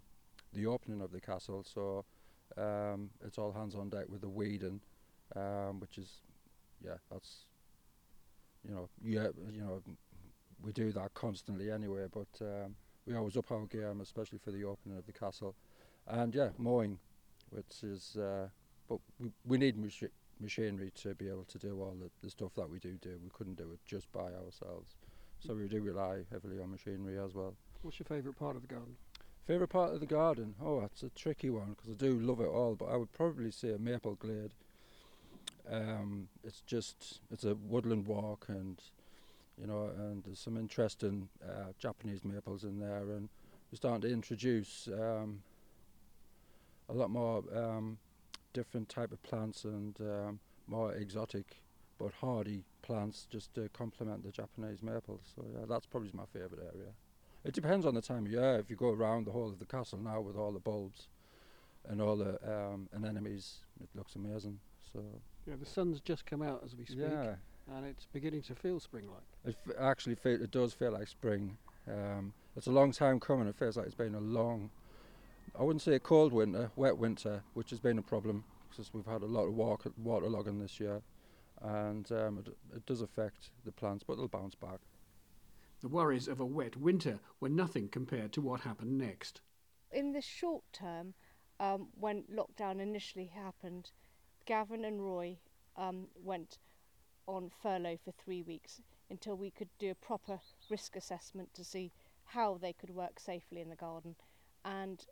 the 0.54 0.68
opening 0.68 1.02
of 1.02 1.12
the 1.12 1.20
castle, 1.20 1.64
so 1.64 2.06
um, 2.56 3.10
it's 3.26 3.40
all 3.40 3.52
hands 3.52 3.74
on 3.74 3.90
deck 3.90 4.06
with 4.08 4.22
the 4.22 4.30
weeding, 4.30 4.80
um, 5.36 5.80
which 5.80 5.98
is, 5.98 6.22
yeah, 6.86 6.98
that's, 7.12 7.46
you 8.64 8.76
know, 8.76 8.88
yeah, 9.04 9.30
you 9.52 9.62
know, 9.62 9.82
we 10.64 10.72
do 10.72 10.92
that 10.92 11.14
constantly 11.14 11.72
anyway, 11.72 12.06
but 12.12 12.28
um, 12.42 12.76
we 13.06 13.16
always 13.16 13.38
up 13.38 13.52
our 13.52 13.66
game, 13.66 14.02
especially 14.02 14.38
for 14.38 14.52
the 14.52 14.64
opening 14.64 14.98
of 14.98 15.06
the 15.06 15.14
castle, 15.14 15.56
and 16.08 16.34
yeah, 16.34 16.50
mowing, 16.58 17.00
which 17.50 17.84
is, 17.84 18.18
uh, 18.18 18.48
but 18.88 19.00
we, 19.20 19.32
we 19.46 19.58
need 19.58 19.78
machi- 19.78 20.10
machinery 20.40 20.92
to 20.96 21.16
be 21.16 21.28
able 21.28 21.46
to 21.46 21.58
do 21.58 21.80
all 21.82 21.96
the, 22.00 22.10
the 22.24 22.30
stuff 22.30 22.52
that 22.56 22.70
we 22.70 22.80
do 22.80 22.98
do. 23.02 23.20
We 23.24 23.30
couldn't 23.34 23.58
do 23.58 23.72
it 23.72 23.80
just 23.86 24.12
by 24.12 24.32
ourselves, 24.34 24.96
so 25.40 25.54
we 25.54 25.68
do 25.68 25.82
rely 25.82 26.20
heavily 26.32 26.60
on 26.60 26.72
machinery 26.72 27.18
as 27.18 27.34
well. 27.34 27.56
What's 27.82 28.00
your 28.00 28.06
favourite 28.06 28.38
part 28.38 28.56
of 28.56 28.62
the 28.62 28.68
garden? 28.68 28.96
Favourite 29.48 29.70
part 29.70 29.94
of 29.94 30.00
the 30.00 30.06
garden? 30.06 30.54
Oh, 30.62 30.82
that's 30.82 31.02
a 31.02 31.10
tricky 31.10 31.50
one 31.50 31.76
because 31.76 31.90
I 31.90 31.96
do 31.96 32.20
love 32.20 32.40
it 32.40 32.48
all, 32.48 32.76
but 32.76 32.86
I 32.86 32.98
would 32.98 33.12
probably 33.14 33.52
say 33.52 33.74
a 33.74 33.80
maple 33.80 34.16
glade. 34.16 34.54
Um, 35.72 36.28
it's 36.44 36.62
just 36.62 37.22
it's 37.32 37.46
a 37.46 37.56
woodland 37.56 38.06
walk, 38.06 38.46
and 38.48 38.80
you 39.60 39.68
know, 39.68 39.92
and 39.98 40.24
there's 40.24 40.40
some 40.40 40.58
interesting 40.58 41.30
uh, 41.44 41.72
Japanese 41.78 42.24
maples 42.24 42.64
in 42.64 42.80
there, 42.80 43.12
and 43.12 43.30
we're 43.72 43.76
starting 43.76 44.02
to 44.02 44.12
introduce 44.12 44.88
um, 44.94 45.42
a 46.88 46.94
lot 46.94 47.10
more 47.10 47.44
um, 47.56 47.98
different 48.54 48.90
type 48.90 49.12
of 49.12 49.22
plants 49.24 49.64
and 49.66 50.00
um, 50.02 50.40
more 50.68 50.94
exotic 50.94 51.58
but 52.00 52.14
hardy 52.14 52.64
plants 52.82 53.28
just 53.30 53.54
to 53.54 53.70
complement 53.74 54.24
the 54.24 54.32
Japanese 54.32 54.82
maples. 54.82 55.22
So 55.36 55.44
yeah, 55.54 55.66
that's 55.68 55.86
probably 55.86 56.12
my 56.14 56.24
favourite 56.32 56.64
area. 56.74 56.92
It 57.44 57.54
depends 57.54 57.86
on 57.86 57.94
the 57.94 58.02
time 58.02 58.26
of 58.26 58.32
year. 58.32 58.56
If 58.56 58.70
you 58.70 58.76
go 58.76 58.90
around 58.90 59.26
the 59.26 59.32
whole 59.32 59.50
of 59.50 59.60
the 59.60 59.66
castle 59.66 60.00
now 60.00 60.22
with 60.22 60.36
all 60.36 60.52
the 60.52 60.60
bulbs 60.60 61.08
and 61.88 62.02
all 62.02 62.16
the 62.16 62.40
um, 62.50 62.90
anemones, 62.94 63.60
it 63.82 63.90
looks 63.96 64.16
amazing. 64.16 64.60
So 64.94 65.04
Yeah, 65.46 65.56
the 65.60 65.66
sun's 65.66 66.00
just 66.00 66.26
come 66.26 66.42
out 66.42 66.62
as 66.66 66.76
we 66.76 66.86
speak, 66.86 67.00
yeah, 67.00 67.36
and 67.76 67.86
it's 67.86 68.06
beginning 68.12 68.42
to 68.44 68.56
feel 68.56 68.80
spring-like. 68.80 69.22
it 69.46 69.56
f- 69.68 69.76
actually 69.80 70.16
fe- 70.16 70.34
it 70.34 70.52
does 70.52 70.74
feel 70.74 70.92
like 70.92 71.08
spring. 71.08 71.58
Um, 71.88 72.34
it's 72.56 72.68
a 72.68 72.72
long 72.72 72.92
time 72.92 73.20
coming. 73.20 73.48
It 73.48 73.56
feels 73.56 73.78
like 73.78 73.86
it's 73.86 73.96
been 73.96 74.16
a 74.16 74.20
long, 74.20 74.70
I 75.58 75.64
wouldn't 75.64 75.82
say 75.82 75.96
a 75.96 76.00
cold 76.00 76.34
winter, 76.34 76.72
wet 76.76 76.98
winter, 76.98 77.44
which 77.54 77.70
has 77.70 77.80
been 77.80 77.98
a 77.98 78.02
problem 78.02 78.44
because 78.70 78.94
we've 78.94 79.06
had 79.06 79.22
a 79.22 79.26
lot 79.26 79.46
of 79.46 79.54
walk- 79.54 79.92
waterlogging 80.02 80.60
this 80.60 80.80
year, 80.80 81.02
and 81.62 82.12
um, 82.12 82.40
it, 82.46 82.56
it 82.76 82.86
does 82.86 83.02
affect 83.02 83.50
the 83.66 83.72
plants, 83.72 84.04
but 84.08 84.16
they'll 84.16 84.28
bounce 84.28 84.56
back. 84.56 84.80
The 85.82 85.88
worries 85.88 86.28
of 86.28 86.40
a 86.40 86.46
wet 86.46 86.76
winter 86.76 87.20
were 87.40 87.50
nothing 87.50 87.88
compared 87.88 88.34
to 88.34 88.42
what 88.42 88.62
happened 88.62 88.98
next. 88.98 89.42
In 89.92 90.12
the 90.12 90.22
short 90.22 90.64
term, 90.74 91.14
um, 91.60 91.88
when 92.00 92.24
lockdown 92.24 92.80
initially 92.80 93.28
happened, 93.28 93.92
Gavin 94.46 94.84
and 94.86 95.02
Roy 95.02 95.38
um, 95.78 96.08
went 96.16 96.58
on 97.36 97.50
furlough 97.62 97.98
for 98.04 98.12
three 98.12 98.42
weeks 98.42 98.82
until 99.10 99.36
we 99.36 99.52
could 99.52 99.70
do 99.78 99.92
a 99.92 99.96
proper 99.96 100.40
risk 100.70 100.96
assessment 100.96 101.54
to 101.54 101.64
see 101.64 101.92
how 102.26 102.58
they 102.58 102.74
could 102.74 102.90
work 102.90 103.20
safely 103.20 103.62
in 103.62 103.70
the 103.70 103.76
garden. 103.76 104.16
And 104.64 105.06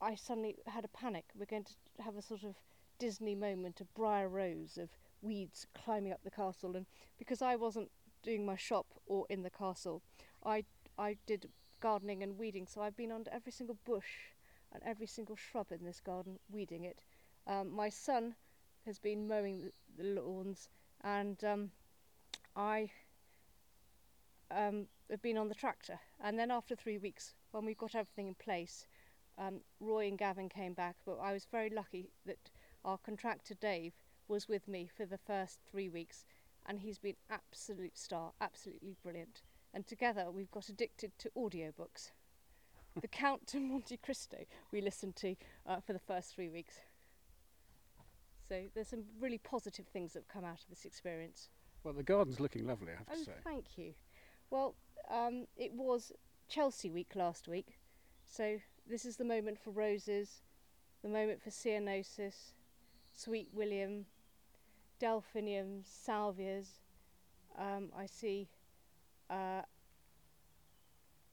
I 0.00 0.14
suddenly 0.14 0.56
had 0.66 0.84
a 0.84 0.88
panic. 0.88 1.24
We're 1.34 1.46
going 1.46 1.64
to 1.64 2.02
have 2.02 2.16
a 2.16 2.22
sort 2.22 2.44
of 2.44 2.56
Disney 2.98 3.34
moment, 3.34 3.80
of 3.80 3.92
briar 3.94 4.28
rose 4.28 4.78
of 4.78 4.88
weeds 5.20 5.66
climbing 5.74 6.12
up 6.12 6.20
the 6.24 6.30
castle. 6.30 6.76
And 6.76 6.86
because 7.18 7.42
I 7.42 7.56
wasn't 7.56 7.90
doing 8.22 8.46
my 8.46 8.56
shop 8.56 8.86
or 9.06 9.26
in 9.28 9.42
the 9.42 9.50
castle, 9.50 10.02
I 10.44 10.64
I 10.98 11.16
did 11.26 11.48
gardening 11.80 12.22
and 12.22 12.38
weeding. 12.38 12.66
So 12.66 12.80
I've 12.80 12.96
been 12.96 13.12
under 13.12 13.30
every 13.30 13.52
single 13.52 13.76
bush 13.84 14.32
and 14.72 14.82
every 14.84 15.06
single 15.06 15.36
shrub 15.36 15.72
in 15.72 15.84
this 15.84 16.00
garden, 16.00 16.38
weeding 16.50 16.84
it. 16.84 17.00
Um, 17.46 17.70
my 17.74 17.88
son 17.88 18.34
has 18.86 18.98
been 18.98 19.28
mowing 19.28 19.60
the, 19.60 19.72
the 20.02 20.20
lawns, 20.20 20.68
and 21.04 21.42
um, 21.44 21.70
I 22.56 22.90
um, 24.50 24.86
have 25.10 25.22
been 25.22 25.38
on 25.38 25.48
the 25.48 25.54
tractor. 25.54 25.98
And 26.22 26.38
then 26.38 26.50
after 26.50 26.74
three 26.76 26.98
weeks, 26.98 27.34
when 27.50 27.64
we 27.64 27.74
got 27.74 27.94
everything 27.94 28.28
in 28.28 28.34
place, 28.34 28.86
um, 29.38 29.60
Roy 29.80 30.08
and 30.08 30.18
Gavin 30.18 30.48
came 30.48 30.74
back, 30.74 30.96
but 31.04 31.18
I 31.18 31.32
was 31.32 31.46
very 31.50 31.70
lucky 31.70 32.10
that 32.26 32.50
our 32.84 32.98
contractor 32.98 33.54
Dave 33.54 33.94
was 34.28 34.48
with 34.48 34.68
me 34.68 34.88
for 34.94 35.06
the 35.06 35.18
first 35.18 35.58
three 35.70 35.88
weeks, 35.88 36.24
and 36.66 36.80
he's 36.80 36.98
been 36.98 37.16
absolute 37.30 37.96
star, 37.96 38.32
absolutely 38.40 38.96
brilliant. 39.02 39.42
And 39.74 39.86
together 39.86 40.30
we've 40.30 40.50
got 40.50 40.68
addicted 40.68 41.12
to 41.18 41.30
audiobooks. 41.36 42.10
the 43.00 43.08
Count 43.08 43.54
of 43.54 43.62
Monte 43.62 43.96
Cristo 43.96 44.38
we 44.70 44.80
listened 44.80 45.16
to 45.16 45.34
uh, 45.66 45.80
for 45.80 45.92
the 45.92 45.98
first 45.98 46.34
three 46.34 46.50
weeks. 46.50 46.80
So 48.52 48.64
there's 48.74 48.88
some 48.88 49.04
really 49.18 49.38
positive 49.38 49.86
things 49.86 50.12
that 50.12 50.18
have 50.18 50.28
come 50.28 50.44
out 50.44 50.60
of 50.60 50.68
this 50.68 50.84
experience. 50.84 51.48
Well, 51.84 51.94
the 51.94 52.02
garden's 52.02 52.38
looking 52.38 52.66
lovely, 52.66 52.92
I 52.92 52.96
have 52.96 53.06
to 53.06 53.12
Oh, 53.14 53.24
say. 53.24 53.32
thank 53.42 53.78
you. 53.78 53.94
Well, 54.50 54.74
um, 55.08 55.46
it 55.56 55.72
was 55.72 56.12
Chelsea 56.50 56.90
week 56.90 57.16
last 57.16 57.48
week, 57.48 57.78
so 58.26 58.58
this 58.86 59.06
is 59.06 59.16
the 59.16 59.24
moment 59.24 59.58
for 59.58 59.70
roses, 59.70 60.42
the 61.02 61.08
moment 61.08 61.40
for 61.40 61.48
ceanothus, 61.48 62.52
sweet 63.14 63.48
William, 63.54 64.04
delphiniums, 65.00 65.86
salvias, 65.88 66.82
Um, 67.56 67.90
I 67.96 68.04
see 68.04 68.50
uh, 69.30 69.62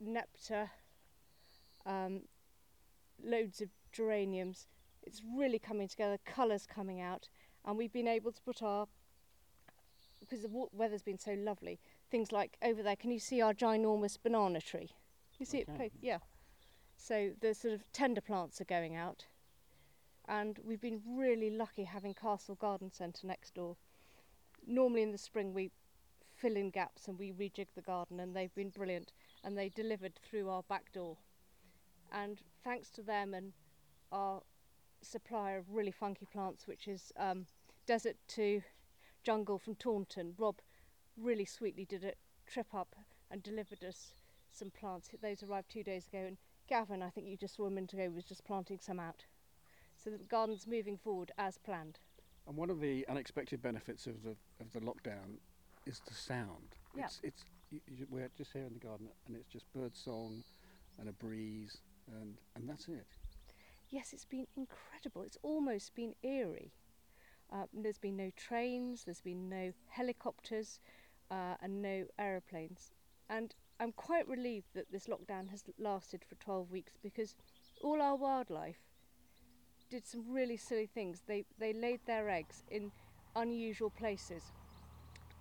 Nepeta, 0.02 0.70
um, 1.86 2.22
loads 3.22 3.60
of 3.60 3.68
geraniums. 3.92 4.68
It's 5.10 5.24
really 5.36 5.58
coming 5.58 5.88
together, 5.88 6.20
colours 6.24 6.68
coming 6.68 7.01
out, 7.01 7.28
and 7.66 7.75
we've 7.75 7.92
been 7.92 8.08
able 8.08 8.32
to 8.32 8.42
put 8.44 8.62
our 8.62 8.88
because 10.20 10.44
the 10.44 10.68
weather's 10.72 11.01
been 11.01 11.18
so 11.18 11.34
lovely. 11.34 11.80
Things 12.12 12.32
like 12.32 12.58
over 12.62 12.84
there, 12.84 12.96
can 12.96 13.10
you 13.10 13.18
see 13.18 13.42
our 13.42 13.54
ginormous 13.54 14.20
banana 14.22 14.62
tree? 14.62 14.92
You 15.39 15.48
see 15.48 15.60
it? 15.60 15.70
Okay. 15.70 15.89
po- 15.89 15.98
Yeah. 16.00 16.20
So 16.96 17.32
the 17.42 17.56
sort 17.56 17.74
of 17.74 17.92
tender 17.92 18.22
plants 18.22 18.62
are 18.62 18.66
going 18.66 18.96
out, 18.96 19.25
and 20.28 20.60
we've 20.63 20.82
been 20.82 21.01
really 21.08 21.50
lucky 21.50 21.86
having 21.86 22.13
Castle 22.13 22.54
Garden 22.56 22.92
Centre 22.92 23.25
next 23.25 23.56
door. 23.56 23.78
Normally 24.68 25.01
in 25.01 25.12
the 25.12 25.18
spring 25.18 25.56
we 25.56 25.72
fill 26.36 26.56
in 26.56 26.70
gaps 26.70 27.08
and 27.08 27.18
we 27.18 27.32
rejig 27.32 27.68
the 27.74 27.82
garden, 27.82 28.20
and 28.20 28.36
they've 28.36 28.54
been 28.54 28.70
brilliant. 28.70 29.12
And 29.44 29.58
they 29.58 29.70
delivered 29.70 30.20
through 30.24 30.50
our 30.50 30.62
back 30.62 30.92
door, 30.94 31.18
and 32.12 32.38
thanks 32.63 32.92
to 32.92 33.01
them 33.01 33.34
and 33.34 33.54
our 34.12 34.44
supplier 35.01 35.58
of 35.58 35.70
really 35.72 35.91
funky 35.91 36.25
plants, 36.25 36.68
which 36.68 36.88
is 36.88 37.12
um, 37.18 37.46
Desert 37.86 38.18
to 38.29 38.62
Jungle 39.24 39.58
from 39.58 39.75
Taunton, 39.75 40.34
Rob 40.38 40.56
really 41.18 41.46
sweetly 41.46 41.86
did 41.86 42.03
a 42.03 42.13
trip 42.48 42.74
up 42.74 42.96
and 43.32 43.44
delivered 43.44 43.84
us 43.84 44.13
some 44.51 44.72
plants. 44.72 45.10
Those 45.22 45.44
arrived 45.44 45.70
two 45.70 45.84
days 45.84 46.08
ago, 46.08 46.20
and 46.20 46.38
Gavin, 46.68 47.01
I 47.01 47.10
think 47.10 47.27
you 47.27 47.38
just 47.38 47.56
saw 47.56 47.65
a 47.65 47.72
minute 47.72 47.94
ago, 47.94 48.10
was 48.13 48.25
just 48.25 48.46
planting 48.46 48.79
some 48.79 49.00
out. 49.00 49.25
So 50.03 50.10
the 50.10 50.18
garden's 50.18 50.65
moving 50.65 50.98
forward 50.98 51.32
as 51.38 51.58
planned. 51.58 52.00
And 52.48 52.56
one 52.58 52.70
of 52.70 52.79
the 52.79 53.06
unexpected 53.08 53.62
benefits 53.62 54.08
of 54.08 54.24
the 54.24 54.36
of 54.60 54.72
the 54.74 54.79
lockdown 54.79 55.38
is 55.86 56.01
the 56.08 56.13
sound. 56.13 56.75
Yeah. 56.96 57.06
It's 57.06 57.20
it's 57.22 57.46
you, 57.70 57.79
you, 57.88 58.08
we're 58.10 58.29
just 58.36 58.53
here 58.53 58.65
in 58.65 58.74
the 58.74 58.79
garden, 58.79 59.08
and 59.27 59.36
it's 59.36 59.48
just 59.48 59.72
bird 59.74 59.96
song, 59.96 60.44
and 60.98 61.10
a 61.10 61.12
breeze, 61.12 61.77
and 62.22 62.38
and 62.56 62.68
that's 62.68 62.88
it. 62.88 63.06
Yes, 63.89 64.13
it's 64.13 64.25
been 64.25 64.48
incredible. 64.55 65.24
It's 65.24 65.38
almost 65.41 65.96
been 65.96 66.13
eerie. 66.22 66.72
Uh, 67.51 67.63
there's 67.74 67.98
been 67.98 68.17
no 68.17 68.31
trains, 68.36 69.03
there's 69.05 69.22
been 69.22 69.50
no 69.50 69.74
helicopters, 69.88 70.79
uh, 71.31 71.55
and 71.62 71.81
no 71.81 72.05
aeroplanes. 72.19 72.91
And 73.29 73.55
I'm 73.79 73.91
quite 73.91 74.27
relieved 74.27 74.67
that 74.75 74.91
this 74.91 75.08
lockdown 75.08 75.50
has 75.50 75.63
lasted 75.79 76.24
for 76.27 76.36
12 76.36 76.72
weeks 76.72 76.93
because 77.01 77.36
all 77.81 78.01
our 78.01 78.15
wildlife 78.15 78.77
did 79.89 80.05
some 80.05 80.24
really 80.27 80.58
silly 80.58 80.86
things. 80.86 81.24
They 81.25 81.46
they 81.58 81.74
laid 81.74 82.01
their 82.05 82.29
eggs 82.29 82.63
in 82.69 82.91
unusual 83.36 83.89
places. 83.89 84.43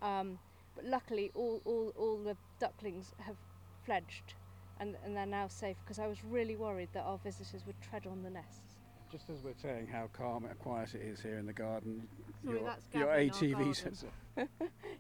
Um, 0.01 0.39
but 0.75 0.87
luckily, 0.87 1.31
all, 1.35 1.61
all, 1.65 1.93
all 1.97 2.17
the 2.19 2.37
ducklings 2.61 3.13
have 3.19 3.37
fledged 3.85 4.35
and, 4.81 4.97
and 5.05 5.17
they're 5.17 5.27
now 5.27 5.49
safe 5.49 5.77
because 5.85 5.99
I 5.99 6.07
was 6.07 6.25
really 6.25 6.57
worried 6.57 6.89
that 6.93 7.03
our 7.03 7.19
visitors 7.19 7.65
would 7.67 7.81
tread 7.81 8.07
on 8.07 8.23
the 8.23 8.31
nests. 8.31 8.77
Just 9.11 9.31
as 9.31 9.43
we're 9.43 9.55
saying 9.61 9.87
how 9.87 10.09
calm 10.13 10.45
and 10.45 10.59
quiet 10.59 10.95
it 10.95 11.01
is 11.01 11.21
here 11.21 11.39
in 11.39 11.47
the 11.47 11.53
garden, 11.53 12.07
Sorry, 12.45 12.59
your, 12.59 12.67
that's 12.67 12.87
your 12.95 13.07
ATV 13.09 13.53
garden. 13.53 13.75
sensor. 13.75 14.09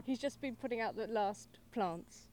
He's 0.06 0.18
just 0.18 0.40
been 0.40 0.56
putting 0.56 0.80
out 0.80 0.96
the 0.96 1.06
last 1.08 1.58
plants. 1.72 2.28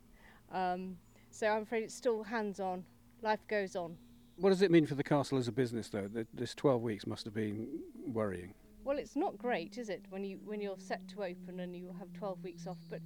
Um, 0.52 0.98
so 1.32 1.48
I'm 1.48 1.64
afraid 1.64 1.84
it's 1.84 1.94
still 1.94 2.24
hands 2.24 2.62
on. 2.62 2.86
Life 3.22 3.46
goes 3.50 3.76
on. 3.76 3.98
What 4.38 4.50
does 4.50 4.62
it 4.62 4.72
mean 4.72 4.86
for 4.86 4.96
the 4.96 5.04
castle 5.04 5.38
as 5.38 5.48
a 5.48 5.52
business, 5.52 5.90
though? 5.90 6.08
That 6.08 6.28
this 6.34 6.56
12 6.56 6.82
weeks 6.82 7.08
must 7.08 7.26
have 7.26 7.34
been 7.34 7.68
worrying. 8.06 8.54
Well, 8.86 8.98
it's 8.98 9.16
not 9.16 9.38
great, 9.38 9.78
is 9.78 9.90
it, 9.90 10.06
when 10.10 10.24
you 10.24 10.40
when 10.46 10.62
you're 10.62 10.78
set 10.78 11.08
to 11.10 11.24
open 11.24 11.60
and 11.60 11.76
you 11.76 11.94
have 11.98 12.14
12 12.14 12.44
weeks 12.44 12.68
off? 12.68 12.78
But 12.90 13.00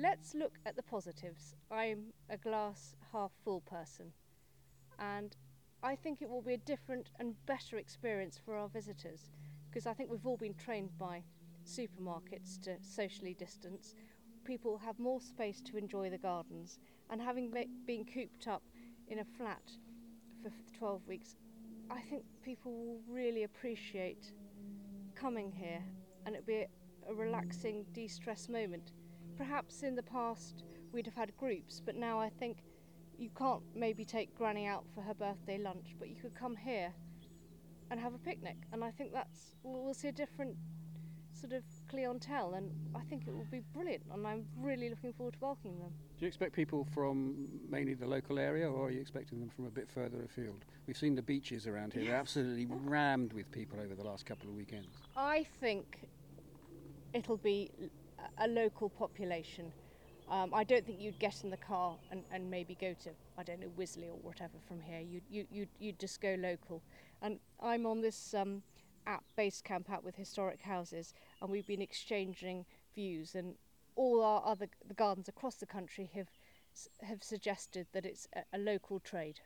let's 0.00 0.34
look 0.34 0.58
at 0.64 0.76
the 0.76 0.82
positives. 0.82 1.54
I'm 1.70 2.12
a 2.30 2.36
glass 2.36 2.94
half 3.12 3.32
full 3.44 3.60
person, 3.60 4.12
and 4.98 5.36
I 5.82 5.94
think 5.94 6.22
it 6.22 6.28
will 6.28 6.42
be 6.42 6.54
a 6.54 6.58
different 6.58 7.10
and 7.18 7.34
better 7.46 7.76
experience 7.76 8.40
for 8.42 8.56
our 8.56 8.68
visitors 8.68 9.30
because 9.68 9.86
I 9.86 9.92
think 9.92 10.10
we've 10.10 10.26
all 10.26 10.36
been 10.36 10.54
trained 10.54 10.96
by 10.98 11.22
supermarkets 11.66 12.60
to 12.62 12.76
socially 12.80 13.34
distance. 13.34 13.94
People 14.44 14.78
have 14.78 14.98
more 14.98 15.20
space 15.20 15.60
to 15.62 15.76
enjoy 15.76 16.10
the 16.10 16.18
gardens, 16.18 16.78
and 17.10 17.20
having 17.20 17.52
been 17.86 18.04
cooped 18.04 18.48
up 18.48 18.62
in 19.08 19.18
a 19.18 19.24
flat 19.24 19.62
for 20.42 20.50
12 20.78 21.06
weeks, 21.06 21.36
I 21.90 22.00
think 22.00 22.24
people 22.42 22.72
will 22.72 23.00
really 23.08 23.42
appreciate 23.42 24.32
coming 25.14 25.52
here 25.52 25.82
and 26.24 26.34
it'll 26.34 26.46
be 26.46 26.64
a, 27.08 27.14
relaxing 27.14 27.84
de-stress 27.92 28.48
moment. 28.48 28.92
Perhaps 29.40 29.82
in 29.82 29.96
the 29.96 30.02
past 30.02 30.64
we'd 30.92 31.06
have 31.06 31.14
had 31.14 31.34
groups, 31.38 31.80
but 31.82 31.96
now 31.96 32.20
I 32.20 32.28
think 32.28 32.58
you 33.16 33.30
can't 33.30 33.62
maybe 33.74 34.04
take 34.04 34.34
Granny 34.34 34.66
out 34.66 34.84
for 34.94 35.00
her 35.00 35.14
birthday 35.14 35.56
lunch, 35.56 35.96
but 35.98 36.10
you 36.10 36.14
could 36.14 36.34
come 36.34 36.54
here 36.54 36.92
and 37.90 37.98
have 37.98 38.12
a 38.12 38.18
picnic. 38.18 38.58
And 38.70 38.84
I 38.84 38.90
think 38.90 39.14
that's 39.14 39.56
we'll, 39.62 39.94
see 39.94 40.08
a 40.08 40.12
different 40.12 40.56
sort 41.32 41.54
of 41.54 41.62
clientele, 41.88 42.52
and 42.52 42.70
I 42.94 43.00
think 43.08 43.26
it 43.26 43.34
will 43.34 43.46
be 43.50 43.62
brilliant. 43.72 44.02
And 44.12 44.26
I'm 44.26 44.44
really 44.58 44.90
looking 44.90 45.14
forward 45.14 45.32
to 45.32 45.40
welcoming 45.40 45.78
them. 45.78 45.92
Do 46.18 46.26
you 46.26 46.28
expect 46.28 46.54
people 46.54 46.86
from 46.92 47.48
mainly 47.66 47.94
the 47.94 48.06
local 48.06 48.38
area, 48.38 48.70
or 48.70 48.88
are 48.88 48.90
you 48.90 49.00
expecting 49.00 49.40
them 49.40 49.48
from 49.48 49.64
a 49.64 49.70
bit 49.70 49.88
further 49.88 50.22
afield? 50.22 50.66
We've 50.86 50.98
seen 50.98 51.14
the 51.14 51.22
beaches 51.22 51.66
around 51.66 51.94
here; 51.94 52.04
they're 52.04 52.14
absolutely 52.14 52.66
rammed 52.68 53.32
with 53.32 53.50
people 53.52 53.80
over 53.80 53.94
the 53.94 54.04
last 54.04 54.26
couple 54.26 54.50
of 54.50 54.54
weekends. 54.54 54.98
I 55.16 55.46
think 55.60 56.10
it'll 57.14 57.38
be 57.38 57.70
a 58.38 58.48
local 58.48 58.88
population. 58.88 59.72
Um, 60.30 60.54
I 60.54 60.62
don't 60.62 60.86
think 60.86 61.00
you'd 61.00 61.18
get 61.18 61.42
in 61.42 61.50
the 61.50 61.56
car 61.56 61.96
and, 62.12 62.22
and 62.32 62.48
maybe 62.48 62.76
go 62.80 62.94
to 63.02 63.10
I 63.36 63.42
don't 63.42 63.60
know 63.60 63.70
Wisley 63.76 64.08
or 64.08 64.18
whatever 64.22 64.58
from 64.68 64.80
here. 64.80 65.00
You'd, 65.00 65.24
you 65.28 65.46
you 65.50 65.66
you'd 65.78 65.98
just 65.98 66.20
go 66.20 66.36
local. 66.38 66.82
And 67.20 67.40
I'm 67.60 67.84
on 67.84 68.00
this 68.00 68.32
um, 68.34 68.62
app 69.06 69.24
Basecamp 69.36 69.90
out 69.90 70.04
with 70.04 70.14
historic 70.14 70.62
houses, 70.62 71.14
and 71.42 71.50
we've 71.50 71.66
been 71.66 71.82
exchanging 71.82 72.64
views. 72.94 73.34
And 73.34 73.54
all 73.96 74.22
our 74.22 74.42
other 74.46 74.68
the 74.86 74.94
gardens 74.94 75.28
across 75.28 75.56
the 75.56 75.66
country 75.66 76.10
have 76.14 76.28
have 77.02 77.22
suggested 77.22 77.86
that 77.92 78.06
it's 78.06 78.28
a, 78.34 78.56
a 78.56 78.58
local 78.58 79.00
trade. 79.00 79.40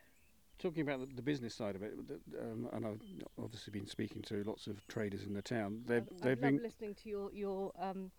Talking 0.59 0.83
about 0.83 1.01
the, 1.01 1.15
the 1.15 1.21
business 1.21 1.53
side 1.53 1.75
of 1.75 1.83
it, 1.83 1.93
um, 2.39 2.69
and 2.71 2.85
I've 2.85 3.01
obviously 3.43 3.71
been 3.71 3.87
speaking 3.87 4.21
to 4.23 4.43
lots 4.43 4.67
of 4.67 4.87
traders 4.87 5.23
in 5.23 5.33
the 5.33 5.41
town. 5.41 5.81
They've 5.85 6.03
I've, 6.03 6.21
they've 6.21 6.31
I've 6.31 6.41
been 6.41 6.63
listening 6.63 6.95
to 7.03 7.09
your 7.09 7.33
your 7.33 7.71
um, 7.79 8.11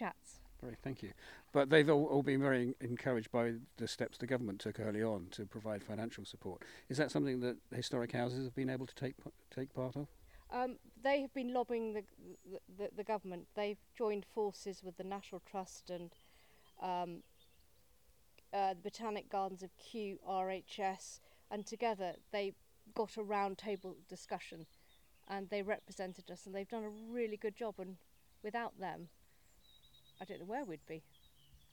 chats. 0.00 0.40
Very, 0.62 0.76
thank 0.82 1.02
you. 1.02 1.12
But 1.52 1.70
they've 1.70 1.88
all, 1.88 2.04
all 2.06 2.22
been 2.22 2.40
very 2.40 2.74
encouraged 2.80 3.30
by 3.30 3.54
the 3.76 3.88
steps 3.88 4.18
the 4.18 4.26
government 4.26 4.60
took 4.60 4.80
early 4.80 5.02
on 5.02 5.26
to 5.32 5.44
provide 5.46 5.82
financial 5.82 6.24
support. 6.24 6.62
Is 6.88 6.96
that 6.98 7.10
something 7.10 7.40
that 7.40 7.56
historic 7.74 8.12
houses 8.12 8.44
have 8.44 8.54
been 8.54 8.70
able 8.70 8.86
to 8.86 8.94
take 8.94 9.14
take 9.54 9.72
part 9.74 9.96
of? 9.96 10.06
Um, 10.52 10.76
they 11.02 11.20
have 11.22 11.32
been 11.32 11.54
lobbying 11.54 11.92
the, 11.92 12.02
the, 12.76 12.90
the, 12.96 13.04
government. 13.04 13.46
They've 13.54 13.78
joined 13.96 14.26
forces 14.34 14.82
with 14.82 14.96
the 14.96 15.04
National 15.04 15.40
Trust 15.48 15.90
and 15.90 16.10
um, 16.82 17.22
uh, 18.52 18.74
the 18.74 18.80
Botanic 18.82 19.30
Gardens 19.30 19.62
of 19.62 19.70
Kew 19.78 20.18
RHS, 20.28 21.20
and 21.52 21.64
together 21.64 22.14
they 22.32 22.54
got 22.94 23.16
a 23.16 23.22
round 23.22 23.58
table 23.58 23.96
discussion 24.08 24.66
and 25.28 25.48
they 25.50 25.62
represented 25.62 26.28
us, 26.32 26.46
and 26.46 26.54
they've 26.54 26.68
done 26.68 26.82
a 26.82 27.12
really 27.12 27.36
good 27.36 27.54
job. 27.54 27.74
And 27.78 27.96
without 28.42 28.78
them, 28.80 29.08
I 30.20 30.24
don't 30.24 30.40
know 30.40 30.46
where 30.46 30.64
we'd 30.64 30.86
be. 30.86 31.02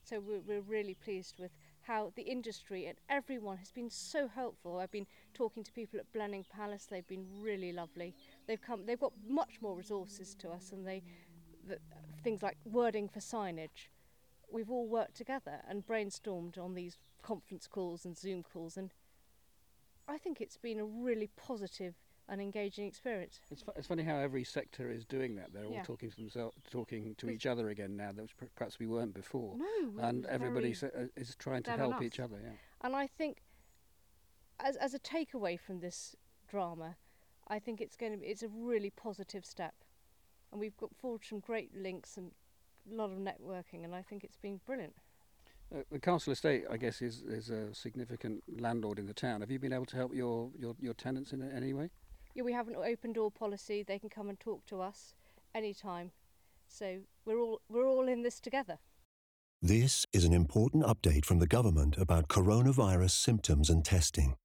So 0.04 0.22
we're, 0.22 0.40
we're 0.40 0.62
really 0.62 0.94
pleased 0.94 1.36
with 1.38 1.52
how 1.82 2.14
the 2.16 2.24
industry 2.24 2.86
and 2.86 2.98
everyone 3.10 3.58
has 3.58 3.72
been 3.72 3.90
so 3.90 4.28
helpful. 4.28 4.80
I've 4.80 4.92
been 4.92 5.08
talking 5.34 5.64
to 5.64 5.72
people 5.72 6.00
at 6.00 6.12
Blenheim 6.14 6.46
Palace. 6.50 6.88
They've 6.90 7.08
been 7.08 7.26
really 7.42 7.74
lovely. 7.74 8.14
They've 8.48 8.62
come. 8.62 8.86
They've 8.86 9.00
got 9.00 9.14
much 9.28 9.62
more 9.62 9.76
resources 9.76 10.36
to 10.40 10.50
us, 10.50 10.72
and 10.72 10.88
they 10.88 11.04
the, 11.68 11.78
things 12.24 12.42
like 12.42 12.58
wording 12.66 13.10
for 13.10 13.20
signage. 13.20 13.90
We've 14.50 14.70
all 14.70 14.88
worked 14.88 15.16
together 15.16 15.62
and 15.68 15.86
brainstormed 15.86 16.58
on 16.58 16.74
these 16.74 16.98
conference 17.22 17.68
calls 17.68 18.06
and 18.06 18.18
Zoom 18.18 18.44
calls, 18.44 18.78
and 18.78 18.94
I 20.08 20.18
think 20.18 20.40
it's 20.40 20.58
been 20.58 20.80
a 20.80 20.86
really 20.86 21.30
positive 21.36 21.96
and 22.30 22.42
engaging 22.42 22.86
experience. 22.86 23.40
It's, 23.50 23.62
fu- 23.62 23.72
it's 23.76 23.88
funny 23.88 24.04
how 24.04 24.18
every 24.18 24.44
sector 24.44 24.92
is 24.92 25.06
doing 25.06 25.36
that. 25.36 25.54
They're 25.54 25.66
all 25.66 25.72
Yeah. 25.72 25.84
talking 25.84 26.10
to 26.10 26.16
themselves, 26.16 26.58
talking 26.70 27.16
to 27.16 27.30
each 27.30 27.46
other 27.46 27.70
again 27.70 27.96
now. 27.96 28.12
That 28.12 28.22
was 28.22 28.32
perhaps 28.56 28.80
we 28.80 28.88
weren't 28.88 29.14
before. 29.14 29.56
No, 29.58 30.04
and 30.04 30.26
everybody 30.26 30.76
uh, 30.84 31.06
is 31.16 31.36
trying 31.36 31.64
to 31.64 31.72
help 31.72 32.02
each 32.02 32.20
other. 32.20 32.38
Yeah. 32.44 32.52
And 32.82 32.96
I 32.96 33.08
think, 33.08 33.38
as 34.60 34.76
as 34.76 34.94
a 34.94 35.00
takeaway 35.00 35.60
from 35.60 35.80
this 35.80 36.16
drama, 36.50 36.98
I 37.48 37.60
think 37.60 37.80
it's 37.80 37.96
going 37.96 38.12
to 38.12 38.18
be 38.18 38.28
it's 38.28 38.44
a 38.44 38.50
really 38.50 38.90
positive 38.90 39.46
step, 39.46 39.76
and 40.52 40.60
we've 40.60 40.78
got 40.78 40.90
forged 40.96 41.30
some 41.30 41.40
great 41.40 41.74
links 41.76 42.18
and 42.18 42.32
a 42.92 42.96
lot 42.96 43.10
of 43.12 43.18
networking, 43.20 43.84
and 43.86 43.96
I 43.96 44.02
think 44.02 44.24
it's 44.24 44.38
been 44.38 44.60
brilliant. 44.66 44.96
Uh, 45.74 45.80
the 45.92 46.00
Castle 46.00 46.32
Estate, 46.34 46.64
I 46.70 46.78
guess, 46.78 47.02
is 47.02 47.22
is 47.22 47.50
a 47.50 47.74
significant 47.74 48.44
landlord 48.60 49.00
in 49.00 49.06
the 49.06 49.14
town. 49.14 49.42
Have 49.42 49.52
you 49.52 49.60
been 49.60 49.74
able 49.74 49.86
to 49.88 49.96
help 49.96 50.14
your 50.14 50.52
your, 50.58 50.76
your 50.80 50.94
tenants 50.94 51.32
in 51.32 51.42
any 51.42 51.74
way? 51.74 51.90
Yeah, 52.38 52.44
we 52.44 52.54
have 52.54 52.68
an 52.68 52.76
open 52.76 53.14
door 53.14 53.32
policy. 53.32 53.82
They 53.82 53.98
can 53.98 54.10
come 54.10 54.30
and 54.30 54.40
talk 54.40 54.64
to 54.68 54.80
us 54.80 55.16
anytime. 55.56 56.12
So 56.68 57.00
we're 57.26 57.40
all 57.40 57.62
we're 57.68 57.88
all 57.88 58.08
in 58.08 58.22
this 58.22 58.40
together. 58.40 58.78
This 59.60 60.06
is 60.14 60.24
an 60.24 60.34
important 60.34 60.84
update 60.84 61.26
from 61.26 61.40
the 61.40 61.48
government 61.48 61.98
about 61.98 62.28
coronavirus 62.28 63.10
symptoms 63.10 63.72
and 63.72 63.84
testing. 63.84 64.36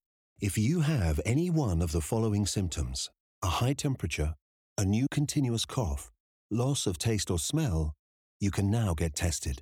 If 0.41 0.57
you 0.57 0.81
have 0.81 1.21
any 1.27 1.51
one 1.51 1.83
of 1.83 1.93
the 1.93 2.01
following 2.01 2.47
symptoms 2.47 3.11
a 3.43 3.49
high 3.61 3.75
temperature, 3.75 4.37
a 4.79 4.87
new 4.87 5.07
continuous 5.11 5.67
cough, 5.67 6.11
loss 6.51 6.87
of 6.87 6.97
taste 6.97 7.31
or 7.31 7.39
smell, 7.39 7.93
you 8.41 8.51
can 8.51 8.71
now 8.71 8.95
get 8.95 9.15
tested. 9.15 9.61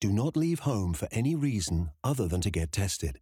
Do 0.00 0.10
not 0.10 0.34
leave 0.34 0.60
home 0.60 0.94
for 0.94 1.08
any 1.12 1.34
reason 1.34 1.90
other 2.02 2.26
than 2.26 2.40
to 2.40 2.50
get 2.50 2.72
tested. 2.72 3.20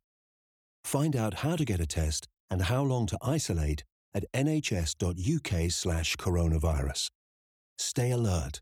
Find 0.85 1.17
out 1.17 1.41
how 1.43 1.57
to 1.57 1.65
get 1.65 1.81
a 1.81 1.87
test 1.87 2.29
and 2.51 2.63
how 2.63 2.85
long 2.85 3.07
to 3.07 3.19
isolate 3.21 3.83
at 4.15 4.25
nhs.uk/slash 4.33 6.17
coronavirus. 6.17 7.11
Stay 7.79 8.11
alert. 8.11 8.61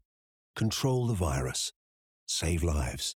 Control 0.57 1.07
the 1.07 1.15
virus. 1.15 1.73
Save 2.27 2.63
lives. 2.63 3.15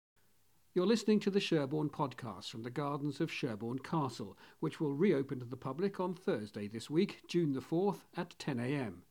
You're 0.73 0.85
listening 0.85 1.21
to 1.21 1.31
the 1.31 1.39
Sherborne 1.39 1.89
podcast 1.89 2.49
from 2.49 2.63
the 2.63 2.69
gardens 2.69 3.21
of 3.21 3.31
Sherborne 3.31 3.79
Castle, 3.79 4.37
which 4.59 4.81
will 4.81 4.93
reopen 4.93 5.39
to 5.39 5.45
the 5.45 5.55
public 5.55 6.01
on 6.01 6.13
Thursday 6.13 6.67
this 6.67 6.89
week, 6.89 7.21
June 7.29 7.53
the 7.53 7.61
4th, 7.61 7.99
at 8.17 8.37
10am. 8.39 9.03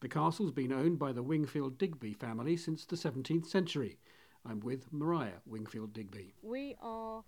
The 0.00 0.08
castle's 0.08 0.52
been 0.52 0.72
owned 0.72 1.00
by 1.00 1.10
the 1.10 1.24
Wingfield 1.24 1.76
Digby 1.76 2.12
family 2.12 2.56
since 2.56 2.84
the 2.84 2.94
17th 2.94 3.46
century. 3.46 3.98
I'm 4.46 4.60
with 4.60 4.92
Maria 4.92 5.42
Wingfield 5.44 5.92
Digby. 5.92 6.34
We 6.40 6.76
are 6.80 7.24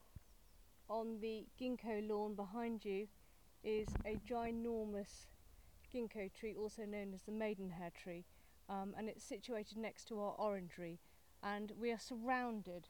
on 0.89 1.19
the 1.21 1.47
ginkgo 1.61 2.09
lawn 2.09 2.37
behind 2.37 2.85
you 2.85 3.09
is 3.65 3.89
a 4.07 4.17
ginormous 4.29 5.27
ginkgo 5.93 6.33
tree, 6.33 6.55
also 6.55 6.85
known 6.85 7.13
as 7.15 7.23
the 7.23 7.33
maidenhair 7.33 7.91
tree, 7.91 8.25
um, 8.69 8.95
and 8.97 9.09
it's 9.09 9.25
situated 9.25 9.79
next 9.79 10.07
to 10.09 10.21
our 10.21 10.35
orangery. 10.39 10.99
And 11.43 11.73
we 11.79 11.91
are 11.91 11.99
surrounded 11.99 12.89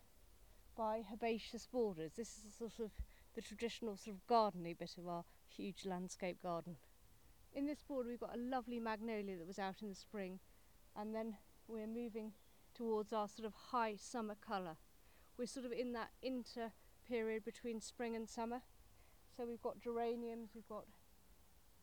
by 0.76 1.02
herbaceous 1.10 1.66
borders. 1.66 2.12
This 2.16 2.38
is 2.46 2.54
sort 2.58 2.78
of 2.80 2.90
the 3.34 3.42
traditional 3.42 3.96
sort 3.96 4.16
of 4.16 4.26
gardeny 4.26 4.76
bit 4.76 4.96
of 4.98 5.06
our 5.06 5.24
huge 5.48 5.86
landscape 5.86 6.42
garden. 6.42 6.76
In 7.52 7.66
this 7.66 7.82
border 7.82 8.08
we've 8.08 8.20
got 8.20 8.34
a 8.34 8.40
lovely 8.40 8.78
magnolia 8.78 9.36
that 9.36 9.46
was 9.46 9.58
out 9.58 9.82
in 9.82 9.88
the 9.88 9.94
spring 9.94 10.38
and 10.96 11.14
then 11.14 11.36
we're 11.68 11.86
moving 11.86 12.32
towards 12.74 13.12
our 13.12 13.28
sort 13.28 13.46
of 13.46 13.54
high 13.70 13.96
summer 13.96 14.34
colour. 14.34 14.76
We're 15.36 15.46
sort 15.46 15.66
of 15.66 15.72
in 15.72 15.92
that 15.92 16.10
inter 16.22 16.72
period 17.08 17.44
between 17.44 17.80
spring 17.80 18.14
and 18.14 18.28
summer. 18.28 18.62
So 19.36 19.46
we've 19.46 19.62
got 19.62 19.80
geraniums, 19.80 20.50
we've 20.54 20.68
got 20.68 20.84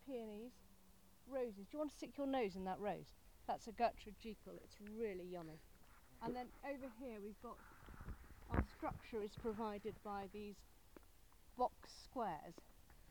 peonies, 0.05 0.53
roses. 1.31 1.67
Do 1.67 1.73
you 1.73 1.79
want 1.79 1.91
to 1.91 1.97
stick 1.97 2.17
your 2.17 2.27
nose 2.27 2.55
in 2.55 2.63
that 2.65 2.79
rose? 2.79 3.13
That's 3.47 3.67
a 3.67 3.71
Gertrude 3.71 4.19
Jekyll, 4.19 4.59
it's 4.63 4.75
really 4.97 5.25
yummy. 5.31 5.59
And 6.23 6.35
then 6.35 6.47
over 6.65 6.91
here 6.99 7.19
we've 7.23 7.41
got 7.41 7.57
our 8.51 8.63
structure 8.75 9.21
is 9.23 9.31
provided 9.41 9.95
by 10.03 10.25
these 10.33 10.55
box 11.57 11.91
squares 12.03 12.55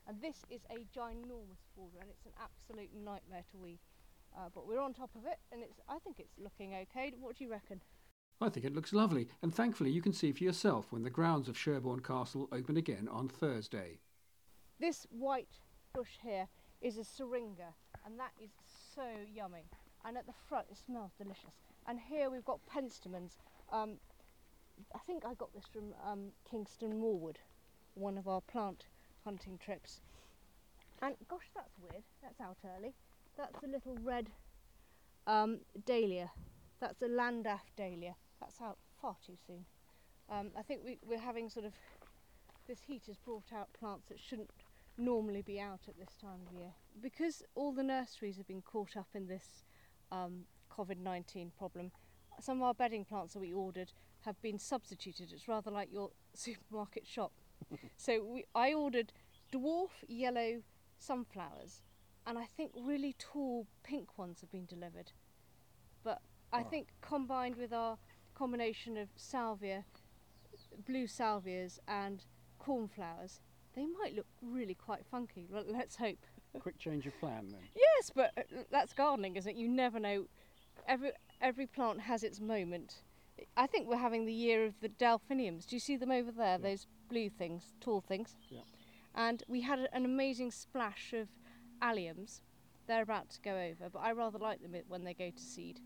and 0.09 0.21
this 0.21 0.37
is 0.51 0.63
a 0.71 0.87
ginormous 0.97 1.65
border 1.77 1.99
and 2.01 2.11
it's 2.11 2.27
an 2.27 2.33
absolute 2.41 2.91
nightmare 2.95 3.45
to 3.51 3.57
weed. 3.59 3.79
Uh, 4.37 4.49
but 4.55 4.67
we're 4.67 4.81
on 4.81 4.93
top 4.93 5.11
of 5.15 5.25
it 5.25 5.39
and 5.53 5.63
it's 5.63 5.81
I 5.89 5.99
think 5.99 6.19
it's 6.19 6.39
looking 6.39 6.75
okay. 6.75 7.13
What 7.19 7.37
do 7.37 7.45
you 7.45 7.51
reckon? 7.51 7.81
I 8.39 8.51
think 8.51 8.67
it 8.67 8.75
looks 8.75 8.93
lovely, 8.93 9.29
and 9.41 9.55
thankfully 9.55 9.91
you 9.91 10.03
can 10.03 10.13
see 10.13 10.31
for 10.31 10.45
yourself 10.45 10.93
when 10.93 11.03
the 11.03 11.11
grounds 11.11 11.49
of 11.49 11.57
Sherborne 11.57 12.01
Castle 12.01 12.51
open 12.53 12.77
again 12.77 13.09
on 13.11 13.29
Thursday. 13.29 14.01
This 14.79 15.07
white 15.11 15.61
bush 15.95 16.19
here 16.23 16.47
is 16.83 16.99
a 16.99 17.05
syringa, 17.05 17.73
and 18.07 18.19
that 18.19 18.33
is 18.43 18.51
so 18.95 19.03
yummy. 19.35 19.65
And 20.05 20.17
at 20.17 20.27
the 20.27 20.33
front, 20.49 20.67
it 20.71 20.79
smells 20.87 21.11
delicious. 21.19 21.53
And 21.89 21.99
here 21.99 22.31
we've 22.31 22.45
got 22.45 22.61
penstemons. 22.73 23.33
Um, 23.73 23.95
I 24.95 24.99
think 25.07 25.25
I 25.25 25.35
got 25.35 25.53
this 25.53 25.65
from 25.73 25.95
um, 26.07 26.29
Kingston 26.49 27.01
Maurward, 27.01 27.39
one 27.95 28.17
of 28.17 28.29
our 28.29 28.41
plant 28.41 28.87
hunting 29.25 29.59
trips. 29.59 30.01
And 31.03 31.17
gosh, 31.29 31.51
that's 31.55 31.77
weird. 31.81 32.05
That's 32.23 32.41
out 32.41 32.59
early. 32.77 32.95
That's 33.37 33.63
a 33.65 33.67
little 33.67 33.97
red 34.03 34.31
um, 35.27 35.59
dahlia. 35.85 36.31
That's 36.81 37.03
a 37.03 37.09
Llandaff 37.09 37.75
dahlia. 37.77 38.15
That's 38.41 38.61
out 38.61 38.79
far 39.03 39.17
too 39.27 39.37
soon. 39.47 39.65
Um, 40.31 40.51
I 40.59 40.63
think 40.63 40.83
we, 40.85 40.99
we're 41.07 41.19
having 41.19 41.49
sort 41.51 41.67
of 41.67 41.73
this 42.69 42.81
heat 42.87 43.03
has 43.07 43.17
brought 43.17 43.53
out 43.55 43.69
plants 43.79 44.07
that 44.09 44.19
shouldn't 44.19 44.51
normally 44.99 45.43
be 45.43 45.61
out 45.61 45.81
at 45.89 45.99
this 45.99 46.17
time 46.21 46.41
of 46.47 46.53
year. 46.53 46.73
Because 47.01 47.43
all 47.55 47.73
the 47.73 47.83
nurseries 47.83 48.37
have 48.37 48.47
been 48.47 48.63
caught 48.63 48.97
up 48.97 49.09
in 49.15 49.27
this 49.27 49.65
um, 50.11 50.45
COVID 50.71 50.99
19 50.99 51.53
problem, 51.57 51.93
some 52.41 52.59
of 52.59 52.63
our 52.65 52.75
bedding 52.75 53.05
plants 53.05 53.35
that 53.35 53.41
we 53.41 53.53
ordered 53.53 53.93
have 54.25 54.41
been 54.43 54.59
substituted. 54.59 55.33
It's 55.33 55.49
rather 55.49 55.71
like 55.71 55.93
your 55.93 56.11
supermarket 56.35 57.07
shop. 57.07 57.33
so 57.97 58.23
we, 58.25 58.45
I 58.55 58.73
ordered 58.73 59.13
dwarf 59.53 59.91
yellow 60.09 60.63
sunflowers, 60.99 61.83
and 62.27 62.39
I 62.39 62.45
think 62.57 62.73
really 62.75 63.15
tall 63.19 63.67
pink 63.85 64.19
ones 64.19 64.41
have 64.41 64.51
been 64.51 64.67
delivered. 64.67 65.13
But 66.03 66.21
I 66.53 66.63
Oh. 66.63 66.69
think 66.71 66.89
combined 67.01 67.57
with 67.57 67.73
our 67.73 67.99
combination 68.35 68.97
of 68.97 69.09
salvia, 69.17 69.85
blue 70.87 71.07
salvias, 71.07 71.79
and 71.89 72.25
cornflowers, 72.59 73.41
they 73.77 73.87
might 73.87 74.17
look 74.17 74.27
really 74.43 74.75
quite 74.75 75.05
funky. 75.11 75.47
Well, 75.51 75.63
let's 75.69 75.95
hope. 75.97 76.19
Quick 76.61 76.79
change 76.79 77.07
of 77.07 77.17
plan 77.21 77.49
then. 77.51 77.61
Yes, 77.77 78.11
but 78.15 78.33
uh, 78.39 78.63
that's 78.71 78.93
gardening, 78.95 79.37
isn't 79.37 79.51
it? 79.53 79.57
You 79.57 79.69
never 79.69 80.01
know. 80.01 80.25
Every 80.89 81.13
every 81.41 81.67
plant 81.67 82.01
has 82.01 82.23
its 82.23 82.41
moment. 82.41 83.03
I 83.57 83.67
think 83.67 83.87
we're 83.87 83.97
having 83.99 84.25
the 84.25 84.33
year 84.33 84.65
of 84.65 84.81
the 84.81 84.89
delphiniums. 84.89 85.67
Do 85.67 85.77
you 85.77 85.81
see 85.81 85.97
them 85.97 86.11
over 86.11 86.33
there? 86.33 86.53
Yeah. 86.59 86.71
Those 86.71 86.87
blue 87.11 87.29
things, 87.29 87.75
tall 87.81 88.01
things. 88.01 88.35
Yeah. 88.49 88.61
And 89.15 89.43
we 89.47 89.61
had 89.61 89.79
an 89.93 90.07
amazing 90.07 90.51
splash 90.51 91.13
of 91.13 91.29
alliums. 91.83 92.41
They're 92.87 93.03
about 93.03 93.29
to 93.31 93.41
go 93.43 93.51
over, 93.57 93.91
but 93.93 93.99
I 93.99 94.13
rather 94.13 94.39
like 94.39 94.63
them 94.63 94.75
when 94.89 95.05
they 95.05 95.13
go 95.13 95.31
to 95.31 95.43
seed. 95.43 95.81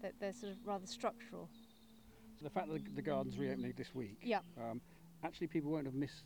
They're, 0.00 0.12
they're 0.18 0.32
sort 0.32 0.52
of 0.52 0.58
rather 0.64 0.86
structural. 0.86 1.50
So 2.38 2.44
the 2.44 2.50
fact 2.50 2.68
that 2.72 2.84
the, 2.84 2.90
the 2.96 3.02
garden's 3.02 3.36
reopening 3.36 3.74
this 3.76 3.94
week, 3.94 4.18
Yeah. 4.22 4.40
um, 4.58 4.80
actually 5.24 5.48
people 5.48 5.70
won't 5.70 5.86
have 5.86 5.94
missed 5.94 6.24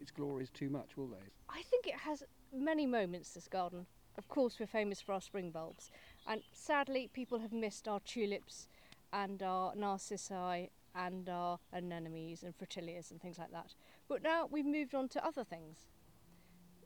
its 0.00 0.10
glories 0.10 0.50
too 0.50 0.70
much, 0.70 0.96
will 0.96 1.08
they? 1.08 1.24
I 1.48 1.62
think 1.62 1.86
it 1.86 1.94
has 1.94 2.22
many 2.52 2.86
moments, 2.86 3.34
this 3.34 3.48
garden. 3.48 3.86
Of 4.18 4.28
course, 4.28 4.58
we're 4.58 4.66
famous 4.66 5.00
for 5.00 5.12
our 5.12 5.20
spring 5.20 5.50
bulbs. 5.50 5.90
And 6.26 6.42
sadly, 6.52 7.08
people 7.12 7.38
have 7.38 7.52
missed 7.52 7.88
our 7.88 8.00
tulips 8.00 8.68
and 9.12 9.42
our 9.42 9.74
narcissi 9.74 10.70
and 10.94 11.28
our 11.28 11.58
anemones 11.72 12.42
and 12.42 12.54
fritillars 12.56 13.10
and 13.10 13.20
things 13.20 13.38
like 13.38 13.52
that. 13.52 13.74
But 14.08 14.22
now 14.22 14.48
we've 14.50 14.66
moved 14.66 14.94
on 14.94 15.08
to 15.10 15.24
other 15.24 15.44
things. 15.44 15.78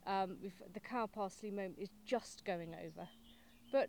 Um, 0.07 0.37
the 0.73 0.81
cow 0.81 1.07
parsley 1.07 1.51
moment 1.51 1.79
is 1.79 1.89
just 2.05 2.45
going 2.45 2.75
over. 2.75 3.09
But 3.73 3.89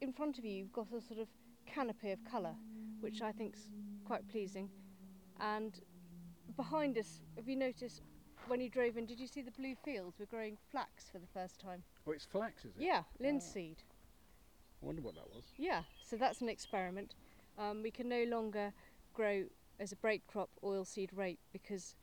in 0.00 0.12
front 0.12 0.38
of 0.38 0.44
you, 0.44 0.52
you've 0.52 0.72
got 0.72 0.92
a 0.92 1.00
sort 1.00 1.20
of 1.20 1.28
canopy 1.66 2.12
of 2.12 2.18
colour, 2.30 2.54
which 3.00 3.22
I 3.22 3.32
think's 3.32 3.70
quite 4.04 4.28
pleasing. 4.28 4.68
And 5.40 5.80
behind 6.56 6.98
us, 6.98 7.20
have 7.36 7.48
you 7.48 7.56
noticed 7.56 8.02
when 8.48 8.60
you 8.60 8.68
drove 8.68 8.96
in, 8.96 9.06
did 9.06 9.18
you 9.18 9.26
see 9.26 9.42
the 9.42 9.50
blue 9.50 9.74
fields? 9.84 10.16
We're 10.18 10.26
growing 10.26 10.56
flax 10.70 11.08
for 11.10 11.18
the 11.18 11.26
first 11.26 11.58
time. 11.58 11.82
Oh, 12.06 12.12
it's 12.12 12.24
flax, 12.24 12.64
is 12.64 12.76
it? 12.76 12.82
Yeah, 12.82 13.02
linseed. 13.18 13.82
I 14.82 14.86
wonder 14.86 15.02
what 15.02 15.14
that 15.14 15.28
was. 15.34 15.44
Yeah, 15.56 15.82
so 16.02 16.16
that's 16.16 16.40
an 16.40 16.48
experiment. 16.48 17.14
Um, 17.58 17.82
we 17.82 17.90
can 17.90 18.08
no 18.08 18.24
longer 18.24 18.72
grow 19.14 19.44
as 19.80 19.92
a 19.92 19.96
break 19.96 20.26
crop 20.26 20.50
oilseed 20.62 21.10
rape 21.14 21.40
because 21.52 21.96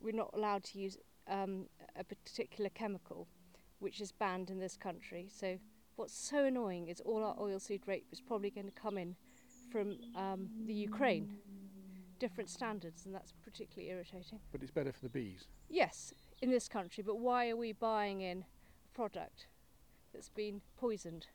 we're 0.00 0.14
not 0.14 0.30
allowed 0.34 0.64
to 0.64 0.78
use 0.78 0.98
um, 1.28 1.66
a 1.96 2.04
particular 2.04 2.70
chemical 2.70 3.26
which 3.78 4.00
is 4.00 4.12
banned 4.12 4.50
in 4.50 4.58
this 4.58 4.76
country. 4.76 5.28
So 5.30 5.58
what's 5.96 6.14
so 6.14 6.44
annoying 6.44 6.88
is 6.88 7.00
all 7.00 7.24
our 7.24 7.34
oilseed 7.36 7.86
rape 7.86 8.06
is 8.12 8.20
probably 8.20 8.50
going 8.50 8.66
to 8.66 8.72
come 8.72 8.98
in 8.98 9.16
from 9.72 9.96
um, 10.16 10.48
the 10.66 10.74
Ukraine, 10.74 11.30
different 12.20 12.48
standards, 12.48 13.06
and 13.06 13.14
that's 13.14 13.32
particularly 13.42 13.90
irritating. 13.90 14.38
But 14.52 14.62
it's 14.62 14.70
better 14.70 14.92
for 14.92 15.00
the 15.00 15.08
bees. 15.08 15.48
Yes, 15.68 16.12
in 16.40 16.50
this 16.50 16.68
country, 16.68 17.02
but 17.04 17.18
why 17.18 17.48
are 17.48 17.56
we 17.56 17.72
buying 17.72 18.20
in 18.20 18.44
a 18.84 18.96
product 18.96 19.48
that's 20.14 20.28
been 20.28 20.60
poisoned? 20.76 21.26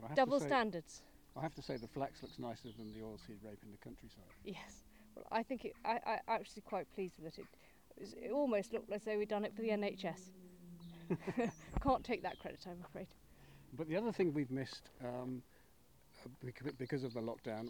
Have 0.00 0.16
Double 0.16 0.40
say, 0.40 0.46
standards. 0.46 1.02
I 1.36 1.42
have 1.42 1.54
to 1.56 1.62
say 1.62 1.76
the 1.76 1.88
flax 1.88 2.22
looks 2.22 2.38
nicer 2.38 2.68
than 2.78 2.92
the 2.94 3.00
oilseed 3.00 3.44
rape 3.44 3.60
in 3.62 3.70
the 3.70 3.78
countryside. 3.84 4.24
Yes. 4.44 4.84
Well, 5.14 5.26
I 5.30 5.42
think 5.42 5.66
it, 5.66 5.72
I, 5.84 5.98
I 6.06 6.18
I'm 6.28 6.40
actually 6.40 6.62
quite 6.62 6.86
pleased 6.94 7.16
with 7.22 7.38
it. 7.38 7.44
It, 7.98 8.14
it 8.26 8.32
almost 8.32 8.72
looked 8.72 8.90
as 8.90 9.02
though 9.02 9.18
we'd 9.18 9.28
done 9.28 9.44
it 9.44 9.54
for 9.54 9.60
the 9.60 9.68
NHS. 9.68 10.30
Can't 11.82 12.04
take 12.04 12.22
that 12.22 12.38
credit, 12.38 12.64
I'm 12.66 12.82
afraid. 12.88 13.08
But 13.76 13.88
the 13.88 13.96
other 13.96 14.12
thing 14.12 14.32
we've 14.32 14.50
missed, 14.50 14.90
um, 15.04 15.42
because 16.78 17.04
of 17.04 17.14
the 17.14 17.20
lockdown, 17.20 17.68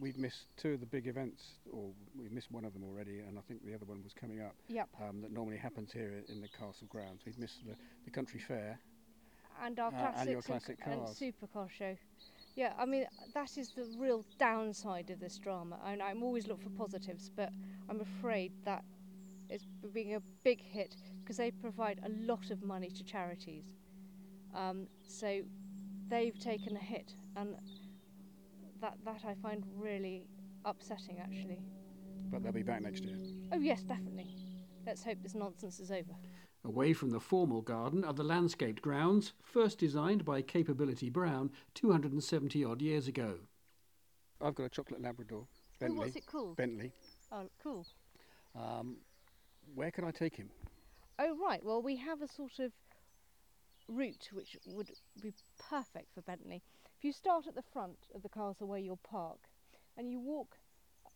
we've 0.00 0.18
missed 0.18 0.46
two 0.56 0.72
of 0.72 0.80
the 0.80 0.86
big 0.86 1.06
events, 1.06 1.42
or 1.72 1.90
we've 2.18 2.32
missed 2.32 2.50
one 2.50 2.64
of 2.64 2.72
them 2.72 2.84
already, 2.84 3.20
and 3.20 3.38
I 3.38 3.42
think 3.42 3.64
the 3.64 3.74
other 3.74 3.86
one 3.86 4.02
was 4.02 4.12
coming 4.12 4.40
up. 4.40 4.54
Yep. 4.68 4.88
Um, 5.02 5.22
that 5.22 5.32
normally 5.32 5.56
happens 5.56 5.92
here 5.92 6.22
in 6.28 6.40
the 6.40 6.48
castle 6.48 6.86
grounds. 6.88 7.22
We've 7.24 7.38
missed 7.38 7.66
the, 7.66 7.74
the 8.04 8.10
country 8.10 8.40
fair. 8.40 8.78
And 9.62 9.78
our 9.78 9.92
uh, 9.92 10.12
and 10.16 10.44
classic 10.44 10.78
and, 10.84 11.00
cars. 11.00 11.20
and 11.20 11.34
supercar 11.34 11.70
show. 11.70 11.96
Yeah, 12.56 12.72
I 12.78 12.86
mean 12.86 13.06
that 13.34 13.56
is 13.58 13.70
the 13.70 13.86
real 13.98 14.24
downside 14.38 15.10
of 15.10 15.20
this 15.20 15.38
drama, 15.38 15.78
and 15.86 16.02
I'm 16.02 16.22
always 16.22 16.46
look 16.46 16.62
for 16.62 16.70
positives, 16.70 17.30
but 17.34 17.50
I'm 17.88 18.00
afraid 18.00 18.52
that 18.64 18.84
it's 19.48 19.66
being 19.92 20.14
a 20.14 20.20
big 20.42 20.60
hit 20.60 20.96
because 21.22 21.36
they 21.36 21.50
provide 21.50 22.00
a 22.04 22.08
lot 22.26 22.50
of 22.50 22.62
money 22.62 22.90
to 22.90 23.04
charities. 23.04 23.64
Um, 24.54 24.86
so 25.06 25.42
they've 26.08 26.38
taken 26.38 26.76
a 26.76 26.80
hit, 26.80 27.14
and 27.36 27.56
that 28.84 28.98
that 29.04 29.24
I 29.26 29.34
find 29.42 29.64
really 29.76 30.26
upsetting 30.66 31.18
actually. 31.18 31.62
But 32.30 32.42
they'll 32.42 32.52
be 32.52 32.62
back 32.62 32.82
next 32.82 33.02
year. 33.04 33.16
Oh 33.52 33.58
yes, 33.58 33.82
definitely. 33.82 34.26
Let's 34.86 35.02
hope 35.02 35.18
this 35.22 35.34
nonsense 35.34 35.80
is 35.80 35.90
over. 35.90 36.12
Away 36.66 36.92
from 36.92 37.10
the 37.10 37.20
formal 37.20 37.62
garden 37.62 38.04
are 38.04 38.12
the 38.12 38.22
landscaped 38.24 38.82
grounds, 38.82 39.32
first 39.42 39.78
designed 39.78 40.24
by 40.24 40.42
Capability 40.42 41.08
Brown 41.08 41.50
270 41.74 42.64
odd 42.64 42.82
years 42.82 43.08
ago. 43.08 43.36
I've 44.40 44.54
got 44.54 44.64
a 44.64 44.68
chocolate 44.68 45.00
Labrador, 45.02 45.46
Oh, 45.46 45.76
Bentley. 45.80 45.98
what's 45.98 46.16
it 46.16 46.26
called? 46.26 46.56
Bentley. 46.56 46.92
Oh, 47.32 47.48
cool. 47.62 47.86
Um, 48.54 48.96
where 49.74 49.90
can 49.90 50.04
I 50.04 50.10
take 50.10 50.36
him? 50.36 50.50
Oh 51.18 51.36
right. 51.42 51.64
Well, 51.64 51.80
we 51.80 51.96
have 51.96 52.20
a 52.20 52.28
sort 52.28 52.58
of 52.58 52.72
route 53.88 54.28
which 54.32 54.56
would 54.66 54.90
be 55.22 55.32
perfect 55.70 56.12
for 56.14 56.20
Bentley. 56.22 56.62
You 57.04 57.12
start 57.12 57.46
at 57.46 57.54
the 57.54 57.60
front 57.60 57.98
of 58.14 58.22
the 58.22 58.30
castle 58.30 58.66
where 58.66 58.78
you'll 58.78 58.96
park, 58.96 59.50
and 59.94 60.10
you 60.10 60.18
walk 60.18 60.56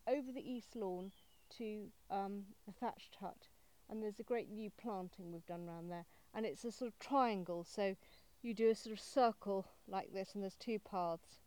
over 0.07 0.31
the 0.31 0.47
east 0.47 0.77
lawn 0.77 1.13
to 1.57 1.87
um, 2.11 2.43
the 2.67 2.75
thatched 2.75 3.17
hut, 3.19 3.49
and 3.89 4.03
there's 4.03 4.21
a 4.21 4.23
great 4.23 4.51
new 4.51 4.69
planting 4.69 5.33
we've 5.33 5.47
done 5.47 5.65
round 5.65 5.91
there, 5.91 6.05
and 6.35 6.45
it's 6.45 6.63
a 6.67 6.73
sort 6.73 6.91
of 6.91 6.99
triangle. 6.99 7.65
So 7.65 7.97
you 8.43 8.53
do 8.53 8.69
a 8.69 8.75
sort 8.75 8.93
of 8.93 9.01
circle 9.01 9.65
like 9.89 10.13
this, 10.13 10.35
and 10.35 10.43
there's 10.43 10.57
two 10.57 10.79
paths. 10.79 11.41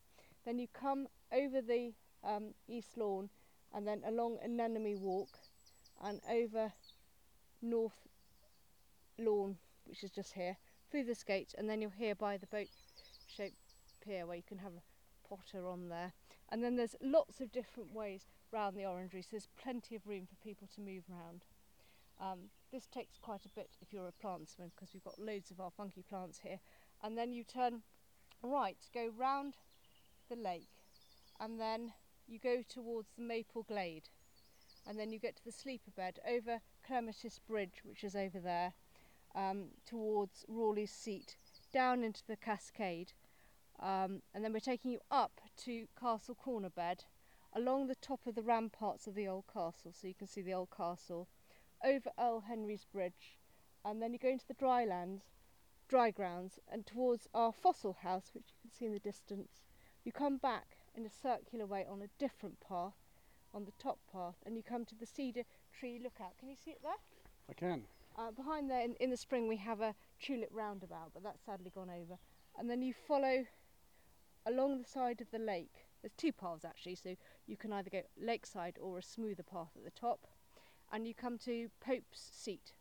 Then 0.44 0.58
you 0.58 0.68
come 0.74 1.08
over 1.32 1.62
the 1.62 1.94
um, 2.24 2.56
east 2.68 2.98
lawn, 2.98 3.30
and 3.72 3.88
then 3.88 4.02
along 4.08 4.40
Anemone 4.44 4.96
Walk, 4.96 5.38
and 6.04 6.20
over 6.28 6.74
North 7.62 8.08
Lawn, 9.20 9.58
which 9.86 10.04
is 10.04 10.10
just 10.10 10.34
here, 10.34 10.58
through 10.90 11.04
this 11.04 11.22
gate, 11.22 11.54
and 11.60 11.70
then 11.70 11.80
you're 11.80 11.92
here 11.92 12.16
by 12.16 12.38
the 12.38 12.48
boat-shaped 12.48 13.71
pier 14.06 14.26
where 14.26 14.38
you 14.38 14.44
can 14.48 14.60
have 14.60 14.74
a 14.74 15.28
potter 15.28 15.68
on 15.68 15.90
there. 15.90 16.14
And 16.50 16.64
then 16.64 16.76
there's 16.76 16.96
lots 17.02 17.40
of 17.40 17.52
different 17.52 17.94
ways 17.94 18.26
round 18.52 18.76
the 18.76 18.86
orangery, 18.86 19.22
so 19.22 19.30
there's 19.32 19.48
plenty 19.62 19.96
of 19.96 20.06
room 20.06 20.28
for 20.28 20.36
people 20.44 20.68
to 20.76 20.82
move 20.82 21.04
round. 21.10 21.46
Um, 22.20 22.50
this 22.72 22.86
takes 22.88 23.18
quite 23.18 23.46
a 23.46 23.50
bit 23.50 23.72
if 23.82 23.92
you're 23.92 24.08
a 24.08 24.26
plantsman 24.26 24.72
because 24.76 24.94
we've 24.94 25.04
got 25.04 25.20
loads 25.20 25.50
of 25.52 25.60
our 25.60 25.72
funky 25.72 26.04
plants 26.08 26.40
here. 26.44 26.60
And 27.04 27.18
then 27.18 27.34
you 27.34 27.44
turn 27.44 27.82
right, 28.44 28.78
go 28.94 29.10
round 29.18 29.56
the 30.30 30.36
lake, 30.36 30.70
and 31.40 31.60
then 31.60 31.94
you 32.28 32.40
go 32.40 32.64
towards 32.68 33.10
the 33.18 33.24
Maple 33.24 33.64
Glade. 33.64 34.10
And 34.88 35.00
then 35.00 35.12
you 35.12 35.20
get 35.20 35.36
to 35.38 35.46
the 35.46 35.52
sleeper 35.52 35.92
bed 35.96 36.20
over 36.28 36.60
Clematis 36.86 37.40
Bridge, 37.40 37.82
which 37.84 38.04
is 38.04 38.16
over 38.16 38.40
there, 38.40 38.74
um, 39.36 39.66
towards 39.86 40.46
Raleigh's 40.48 40.92
Seat, 40.92 41.38
down 41.74 42.04
into 42.04 42.22
the 42.28 42.36
Cascade. 42.36 43.14
Um, 43.82 44.22
and 44.34 44.44
then 44.44 44.54
we're 44.54 44.60
taking 44.60 44.92
you 44.92 45.00
up 45.10 45.42
to 45.64 45.88
Castle 46.00 46.36
Corner 46.36 46.70
Bed, 46.70 47.06
along 47.54 47.88
the 47.88 47.96
top 47.96 48.28
of 48.28 48.36
the 48.36 48.44
ramparts 48.44 49.08
of 49.08 49.16
the 49.16 49.28
old 49.28 49.46
castle, 49.52 49.92
so 49.92 50.08
you 50.08 50.14
can 50.14 50.28
see 50.28 50.42
the 50.42 50.54
old 50.54 50.70
castle, 50.76 51.28
over 51.84 52.12
Earl 52.20 52.42
Henry's 52.42 52.86
Bridge, 52.86 53.40
and 53.84 54.02
then 54.02 54.14
you 54.14 54.20
go 54.20 54.30
into 54.30 54.48
the 54.48 54.54
dry 54.54 54.86
lands, 54.86 55.24
dry 55.88 56.12
grounds, 56.12 56.60
and 56.72 56.86
towards 56.86 57.28
our 57.34 57.52
fossil 57.52 57.98
house, 58.04 58.30
which 58.34 58.46
you 58.50 58.56
can 58.62 58.72
see 58.72 58.86
in 58.86 58.94
the 58.94 59.00
distance. 59.00 59.64
You 60.04 60.12
come 60.12 60.38
back 60.38 60.78
in 60.96 61.06
a 61.06 61.10
circular 61.10 61.66
way 61.66 61.86
on 61.90 62.02
a 62.02 62.10
different 62.20 62.60
path, 62.60 62.94
on 63.54 63.66
the 63.66 63.74
top 63.80 63.98
path, 64.12 64.36
and 64.46 64.56
you 64.56 64.64
come 64.64 64.86
to 64.86 64.96
the 64.96 65.06
cedar 65.06 65.44
tree 65.78 66.00
lookout. 66.02 66.38
Can 66.40 66.50
you 66.50 66.56
see 66.56 66.72
it 66.72 66.82
there? 66.84 66.94
I 67.50 67.54
can. 67.54 67.84
Uh, 68.18 68.32
behind 68.32 68.70
there, 68.70 68.82
in, 68.82 68.96
in 69.00 69.10
the 69.10 69.18
spring, 69.18 69.48
we 69.48 69.58
have 69.58 69.82
a 69.82 69.96
tulip 70.22 70.50
roundabout, 70.52 71.12
but 71.14 71.24
that's 71.24 71.44
sadly 71.44 71.72
gone 71.74 71.90
over. 71.90 72.20
And 72.58 72.70
then 72.70 72.82
you 72.82 72.94
follow 72.94 73.46
along 74.46 74.78
the 74.82 74.88
side 74.88 75.22
of 75.22 75.32
the 75.32 75.40
lake, 75.40 75.86
there's 76.02 76.14
two 76.18 76.32
paths 76.32 76.66
actually, 76.66 76.96
so 76.96 77.16
you 77.48 77.58
can 77.58 77.72
either 77.72 77.90
go 77.90 78.02
lakeside 78.20 78.78
or 78.82 78.98
a 78.98 79.04
smoother 79.04 79.44
path 79.44 79.72
at 79.76 79.84
the 79.84 80.00
top, 80.00 80.28
and 80.92 81.08
you 81.08 81.14
come 81.14 81.38
to 81.40 81.70
Pope's 81.80 82.30
Seat. 82.34 82.74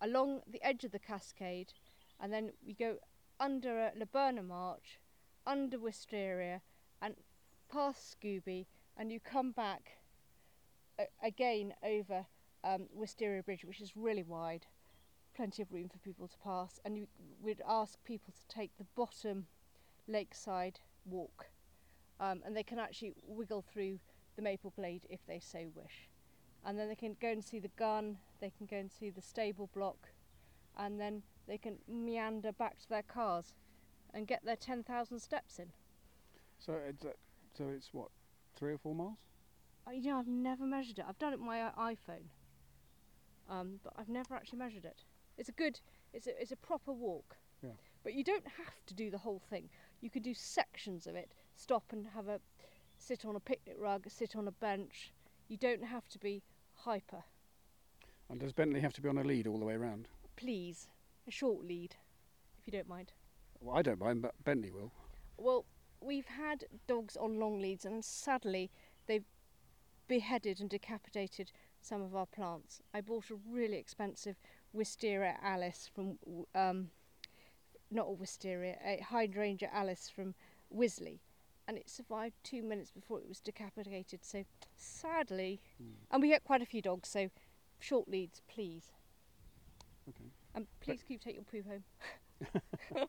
Along 0.00 0.40
the 0.50 0.62
edge 0.62 0.84
of 0.84 0.92
the 0.92 0.98
cascade, 0.98 1.72
and 2.20 2.32
then 2.32 2.52
we 2.64 2.72
go 2.72 2.96
under 3.40 3.90
Laburnum 3.96 4.50
Arch, 4.50 5.00
under 5.46 5.78
Wisteria, 5.78 6.60
and 7.02 7.14
past 7.70 8.16
Scooby, 8.16 8.66
and 8.96 9.10
you 9.10 9.18
come 9.20 9.50
back 9.50 9.98
again 11.22 11.74
over 11.82 12.26
um, 12.62 12.86
Wisteria 12.94 13.42
Bridge, 13.42 13.64
which 13.64 13.80
is 13.80 13.96
really 13.96 14.22
wide, 14.22 14.66
plenty 15.34 15.62
of 15.62 15.72
room 15.72 15.88
for 15.88 15.98
people 15.98 16.28
to 16.28 16.38
pass, 16.38 16.78
and 16.84 16.96
you, 16.96 17.08
we'd 17.42 17.62
ask 17.68 18.02
people 18.04 18.32
to 18.32 18.54
take 18.54 18.70
the 18.78 18.86
bottom 18.94 19.46
lakeside 20.08 20.80
walk, 21.04 21.46
um, 22.20 22.42
and 22.44 22.56
they 22.56 22.62
can 22.62 22.78
actually 22.78 23.14
wiggle 23.26 23.62
through 23.62 23.98
the 24.36 24.42
Maple 24.42 24.72
Glade 24.76 25.06
if 25.08 25.20
they 25.26 25.40
so 25.40 25.70
wish. 25.74 26.08
And 26.64 26.78
then 26.78 26.88
they 26.88 26.94
can 26.94 27.16
go 27.20 27.28
and 27.28 27.44
see 27.44 27.58
the 27.58 27.70
gun, 27.76 28.18
they 28.40 28.50
can 28.56 28.66
go 28.66 28.76
and 28.76 28.90
see 28.90 29.10
the 29.10 29.20
stable 29.20 29.68
block, 29.74 30.08
and 30.76 30.98
then 30.98 31.22
they 31.46 31.58
can 31.58 31.76
meander 31.88 32.52
back 32.52 32.78
to 32.80 32.88
their 32.88 33.02
cars 33.02 33.54
and 34.12 34.26
get 34.26 34.44
their 34.44 34.56
10,000 34.56 35.18
steps 35.18 35.58
in. 35.58 35.72
So 36.58 36.74
it's, 36.88 37.04
uh, 37.04 37.10
so 37.56 37.68
it's 37.68 37.92
what, 37.92 38.08
three 38.56 38.72
or 38.72 38.78
four 38.78 38.94
miles? 38.94 39.18
Uh, 39.86 39.90
You 39.90 40.12
know, 40.12 40.18
I've 40.18 40.26
never 40.28 40.64
measured 40.64 40.98
it. 40.98 41.04
I've 41.06 41.18
done 41.18 41.32
it 41.32 41.38
with 41.38 41.46
my 41.46 41.70
iPhone, 41.78 42.28
um, 43.50 43.80
but 43.82 43.92
I've 43.96 44.08
never 44.08 44.34
actually 44.34 44.58
measured 44.58 44.84
it. 44.84 45.04
It's 45.36 45.48
a 45.48 45.52
good, 45.52 45.80
it's 46.12 46.26
a, 46.26 46.40
it's 46.40 46.52
a 46.52 46.56
proper 46.56 46.92
walk. 46.92 47.36
Yeah. 47.62 47.70
But 48.02 48.14
you 48.14 48.24
don't 48.24 48.46
have 48.56 48.86
to 48.86 48.94
do 48.94 49.10
the 49.10 49.18
whole 49.18 49.42
thing. 49.50 49.68
You 50.00 50.10
could 50.10 50.22
do 50.22 50.34
sections 50.34 51.06
of 51.06 51.14
it. 51.14 51.32
Stop 51.56 51.84
and 51.92 52.06
have 52.14 52.28
a 52.28 52.40
sit 52.98 53.24
on 53.24 53.36
a 53.36 53.40
picnic 53.40 53.76
rug, 53.78 54.06
sit 54.08 54.36
on 54.36 54.48
a 54.48 54.52
bench. 54.52 55.12
You 55.48 55.56
don't 55.56 55.84
have 55.84 56.08
to 56.10 56.18
be 56.18 56.42
hyper. 56.74 57.24
And 58.30 58.40
does 58.40 58.52
Bentley 58.52 58.80
have 58.80 58.94
to 58.94 59.02
be 59.02 59.08
on 59.08 59.18
a 59.18 59.24
lead 59.24 59.46
all 59.46 59.58
the 59.58 59.64
way 59.64 59.74
around? 59.74 60.08
Please, 60.36 60.88
a 61.28 61.30
short 61.30 61.64
lead, 61.64 61.96
if 62.58 62.66
you 62.66 62.72
don't 62.72 62.88
mind. 62.88 63.12
Well, 63.60 63.76
I 63.76 63.82
don't 63.82 64.00
mind, 64.00 64.22
but 64.22 64.34
Bentley 64.44 64.70
will. 64.70 64.92
Well, 65.36 65.64
we've 66.00 66.26
had 66.26 66.64
dogs 66.86 67.16
on 67.16 67.38
long 67.38 67.60
leads, 67.60 67.84
and 67.84 68.04
sadly, 68.04 68.70
they've 69.06 69.24
beheaded 70.08 70.60
and 70.60 70.70
decapitated 70.70 71.52
some 71.80 72.02
of 72.02 72.14
our 72.14 72.26
plants. 72.26 72.80
I 72.92 73.00
bought 73.00 73.30
a 73.30 73.36
really 73.50 73.76
expensive 73.76 74.36
Wisteria 74.72 75.36
Alice 75.42 75.90
from, 75.94 76.18
um, 76.54 76.90
not 77.90 78.08
a 78.08 78.12
Wisteria, 78.12 78.76
a 78.84 79.02
Hydrangea 79.02 79.70
Alice 79.72 80.10
from 80.14 80.34
Wisley, 80.74 81.20
and 81.68 81.76
it 81.76 81.88
survived 81.88 82.36
two 82.42 82.62
minutes 82.62 82.90
before 82.90 83.18
it 83.18 83.28
was 83.28 83.40
decapitated. 83.40 84.20
So, 84.22 84.44
sadly, 84.76 85.60
hmm. 85.78 85.92
and 86.10 86.22
we 86.22 86.28
get 86.28 86.44
quite 86.44 86.62
a 86.62 86.66
few 86.66 86.82
dogs, 86.82 87.08
so 87.08 87.30
short 87.78 88.08
leads, 88.08 88.42
please. 88.48 88.92
Okay. 90.08 90.30
Um, 90.54 90.62
and 90.62 90.66
please 90.80 91.02
keep 91.06 91.22
take 91.22 91.34
your 91.34 91.44
poo 91.44 91.62
home. 91.68 93.08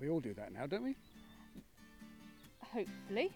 We 0.00 0.10
all 0.10 0.20
do 0.20 0.34
that 0.34 0.52
now, 0.52 0.66
don't 0.66 0.84
we? 0.84 0.96
Hopefully. 2.60 3.32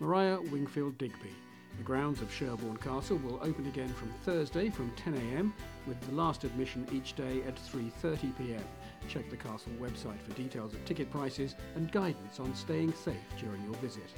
Maria 0.00 0.38
Wingfield 0.50 0.98
Digby. 0.98 1.30
The 1.78 1.84
grounds 1.84 2.20
of 2.20 2.32
Sherborne 2.32 2.76
Castle 2.76 3.16
will 3.18 3.40
open 3.42 3.66
again 3.66 3.88
from 3.88 4.12
Thursday 4.24 4.70
from 4.70 4.92
10am 4.92 5.52
with 5.86 6.00
the 6.02 6.14
last 6.14 6.44
admission 6.44 6.86
each 6.92 7.14
day 7.14 7.42
at 7.46 7.56
3.30pm. 7.56 8.62
Check 9.08 9.28
the 9.30 9.36
castle 9.36 9.72
website 9.80 10.20
for 10.20 10.32
details 10.34 10.74
of 10.74 10.84
ticket 10.84 11.10
prices 11.10 11.56
and 11.74 11.90
guidance 11.90 12.38
on 12.38 12.54
staying 12.54 12.92
safe 12.92 13.16
during 13.38 13.62
your 13.64 13.74
visit. 13.74 14.10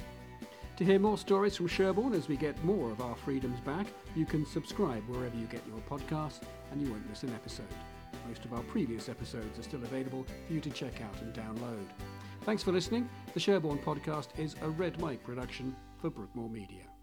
To 0.77 0.85
hear 0.85 0.99
more 0.99 1.17
stories 1.17 1.55
from 1.55 1.67
Sherborne 1.67 2.13
as 2.13 2.27
we 2.27 2.35
get 2.35 2.61
more 2.65 2.91
of 2.91 3.01
our 3.01 3.15
freedoms 3.15 3.61
back, 3.61 3.87
you 4.13 4.25
can 4.25 4.45
subscribe 4.45 5.03
wherever 5.07 5.35
you 5.37 5.45
get 5.45 5.61
your 5.67 5.79
podcasts 5.89 6.41
and 6.71 6.81
you 6.81 6.91
won't 6.91 7.09
miss 7.09 7.23
an 7.23 7.33
episode. 7.33 7.65
Most 8.27 8.43
of 8.43 8.53
our 8.53 8.63
previous 8.63 9.07
episodes 9.07 9.57
are 9.57 9.63
still 9.63 9.83
available 9.83 10.25
for 10.45 10.53
you 10.53 10.59
to 10.59 10.69
check 10.69 11.01
out 11.01 11.21
and 11.21 11.33
download. 11.33 11.85
Thanks 12.43 12.61
for 12.61 12.73
listening. 12.73 13.09
The 13.33 13.39
Sherborne 13.39 13.79
podcast 13.79 14.37
is 14.37 14.55
a 14.61 14.69
Red 14.69 14.99
Mike 14.99 15.23
production 15.23 15.75
for 16.01 16.09
Brookmore 16.09 16.49
Media. 16.49 16.94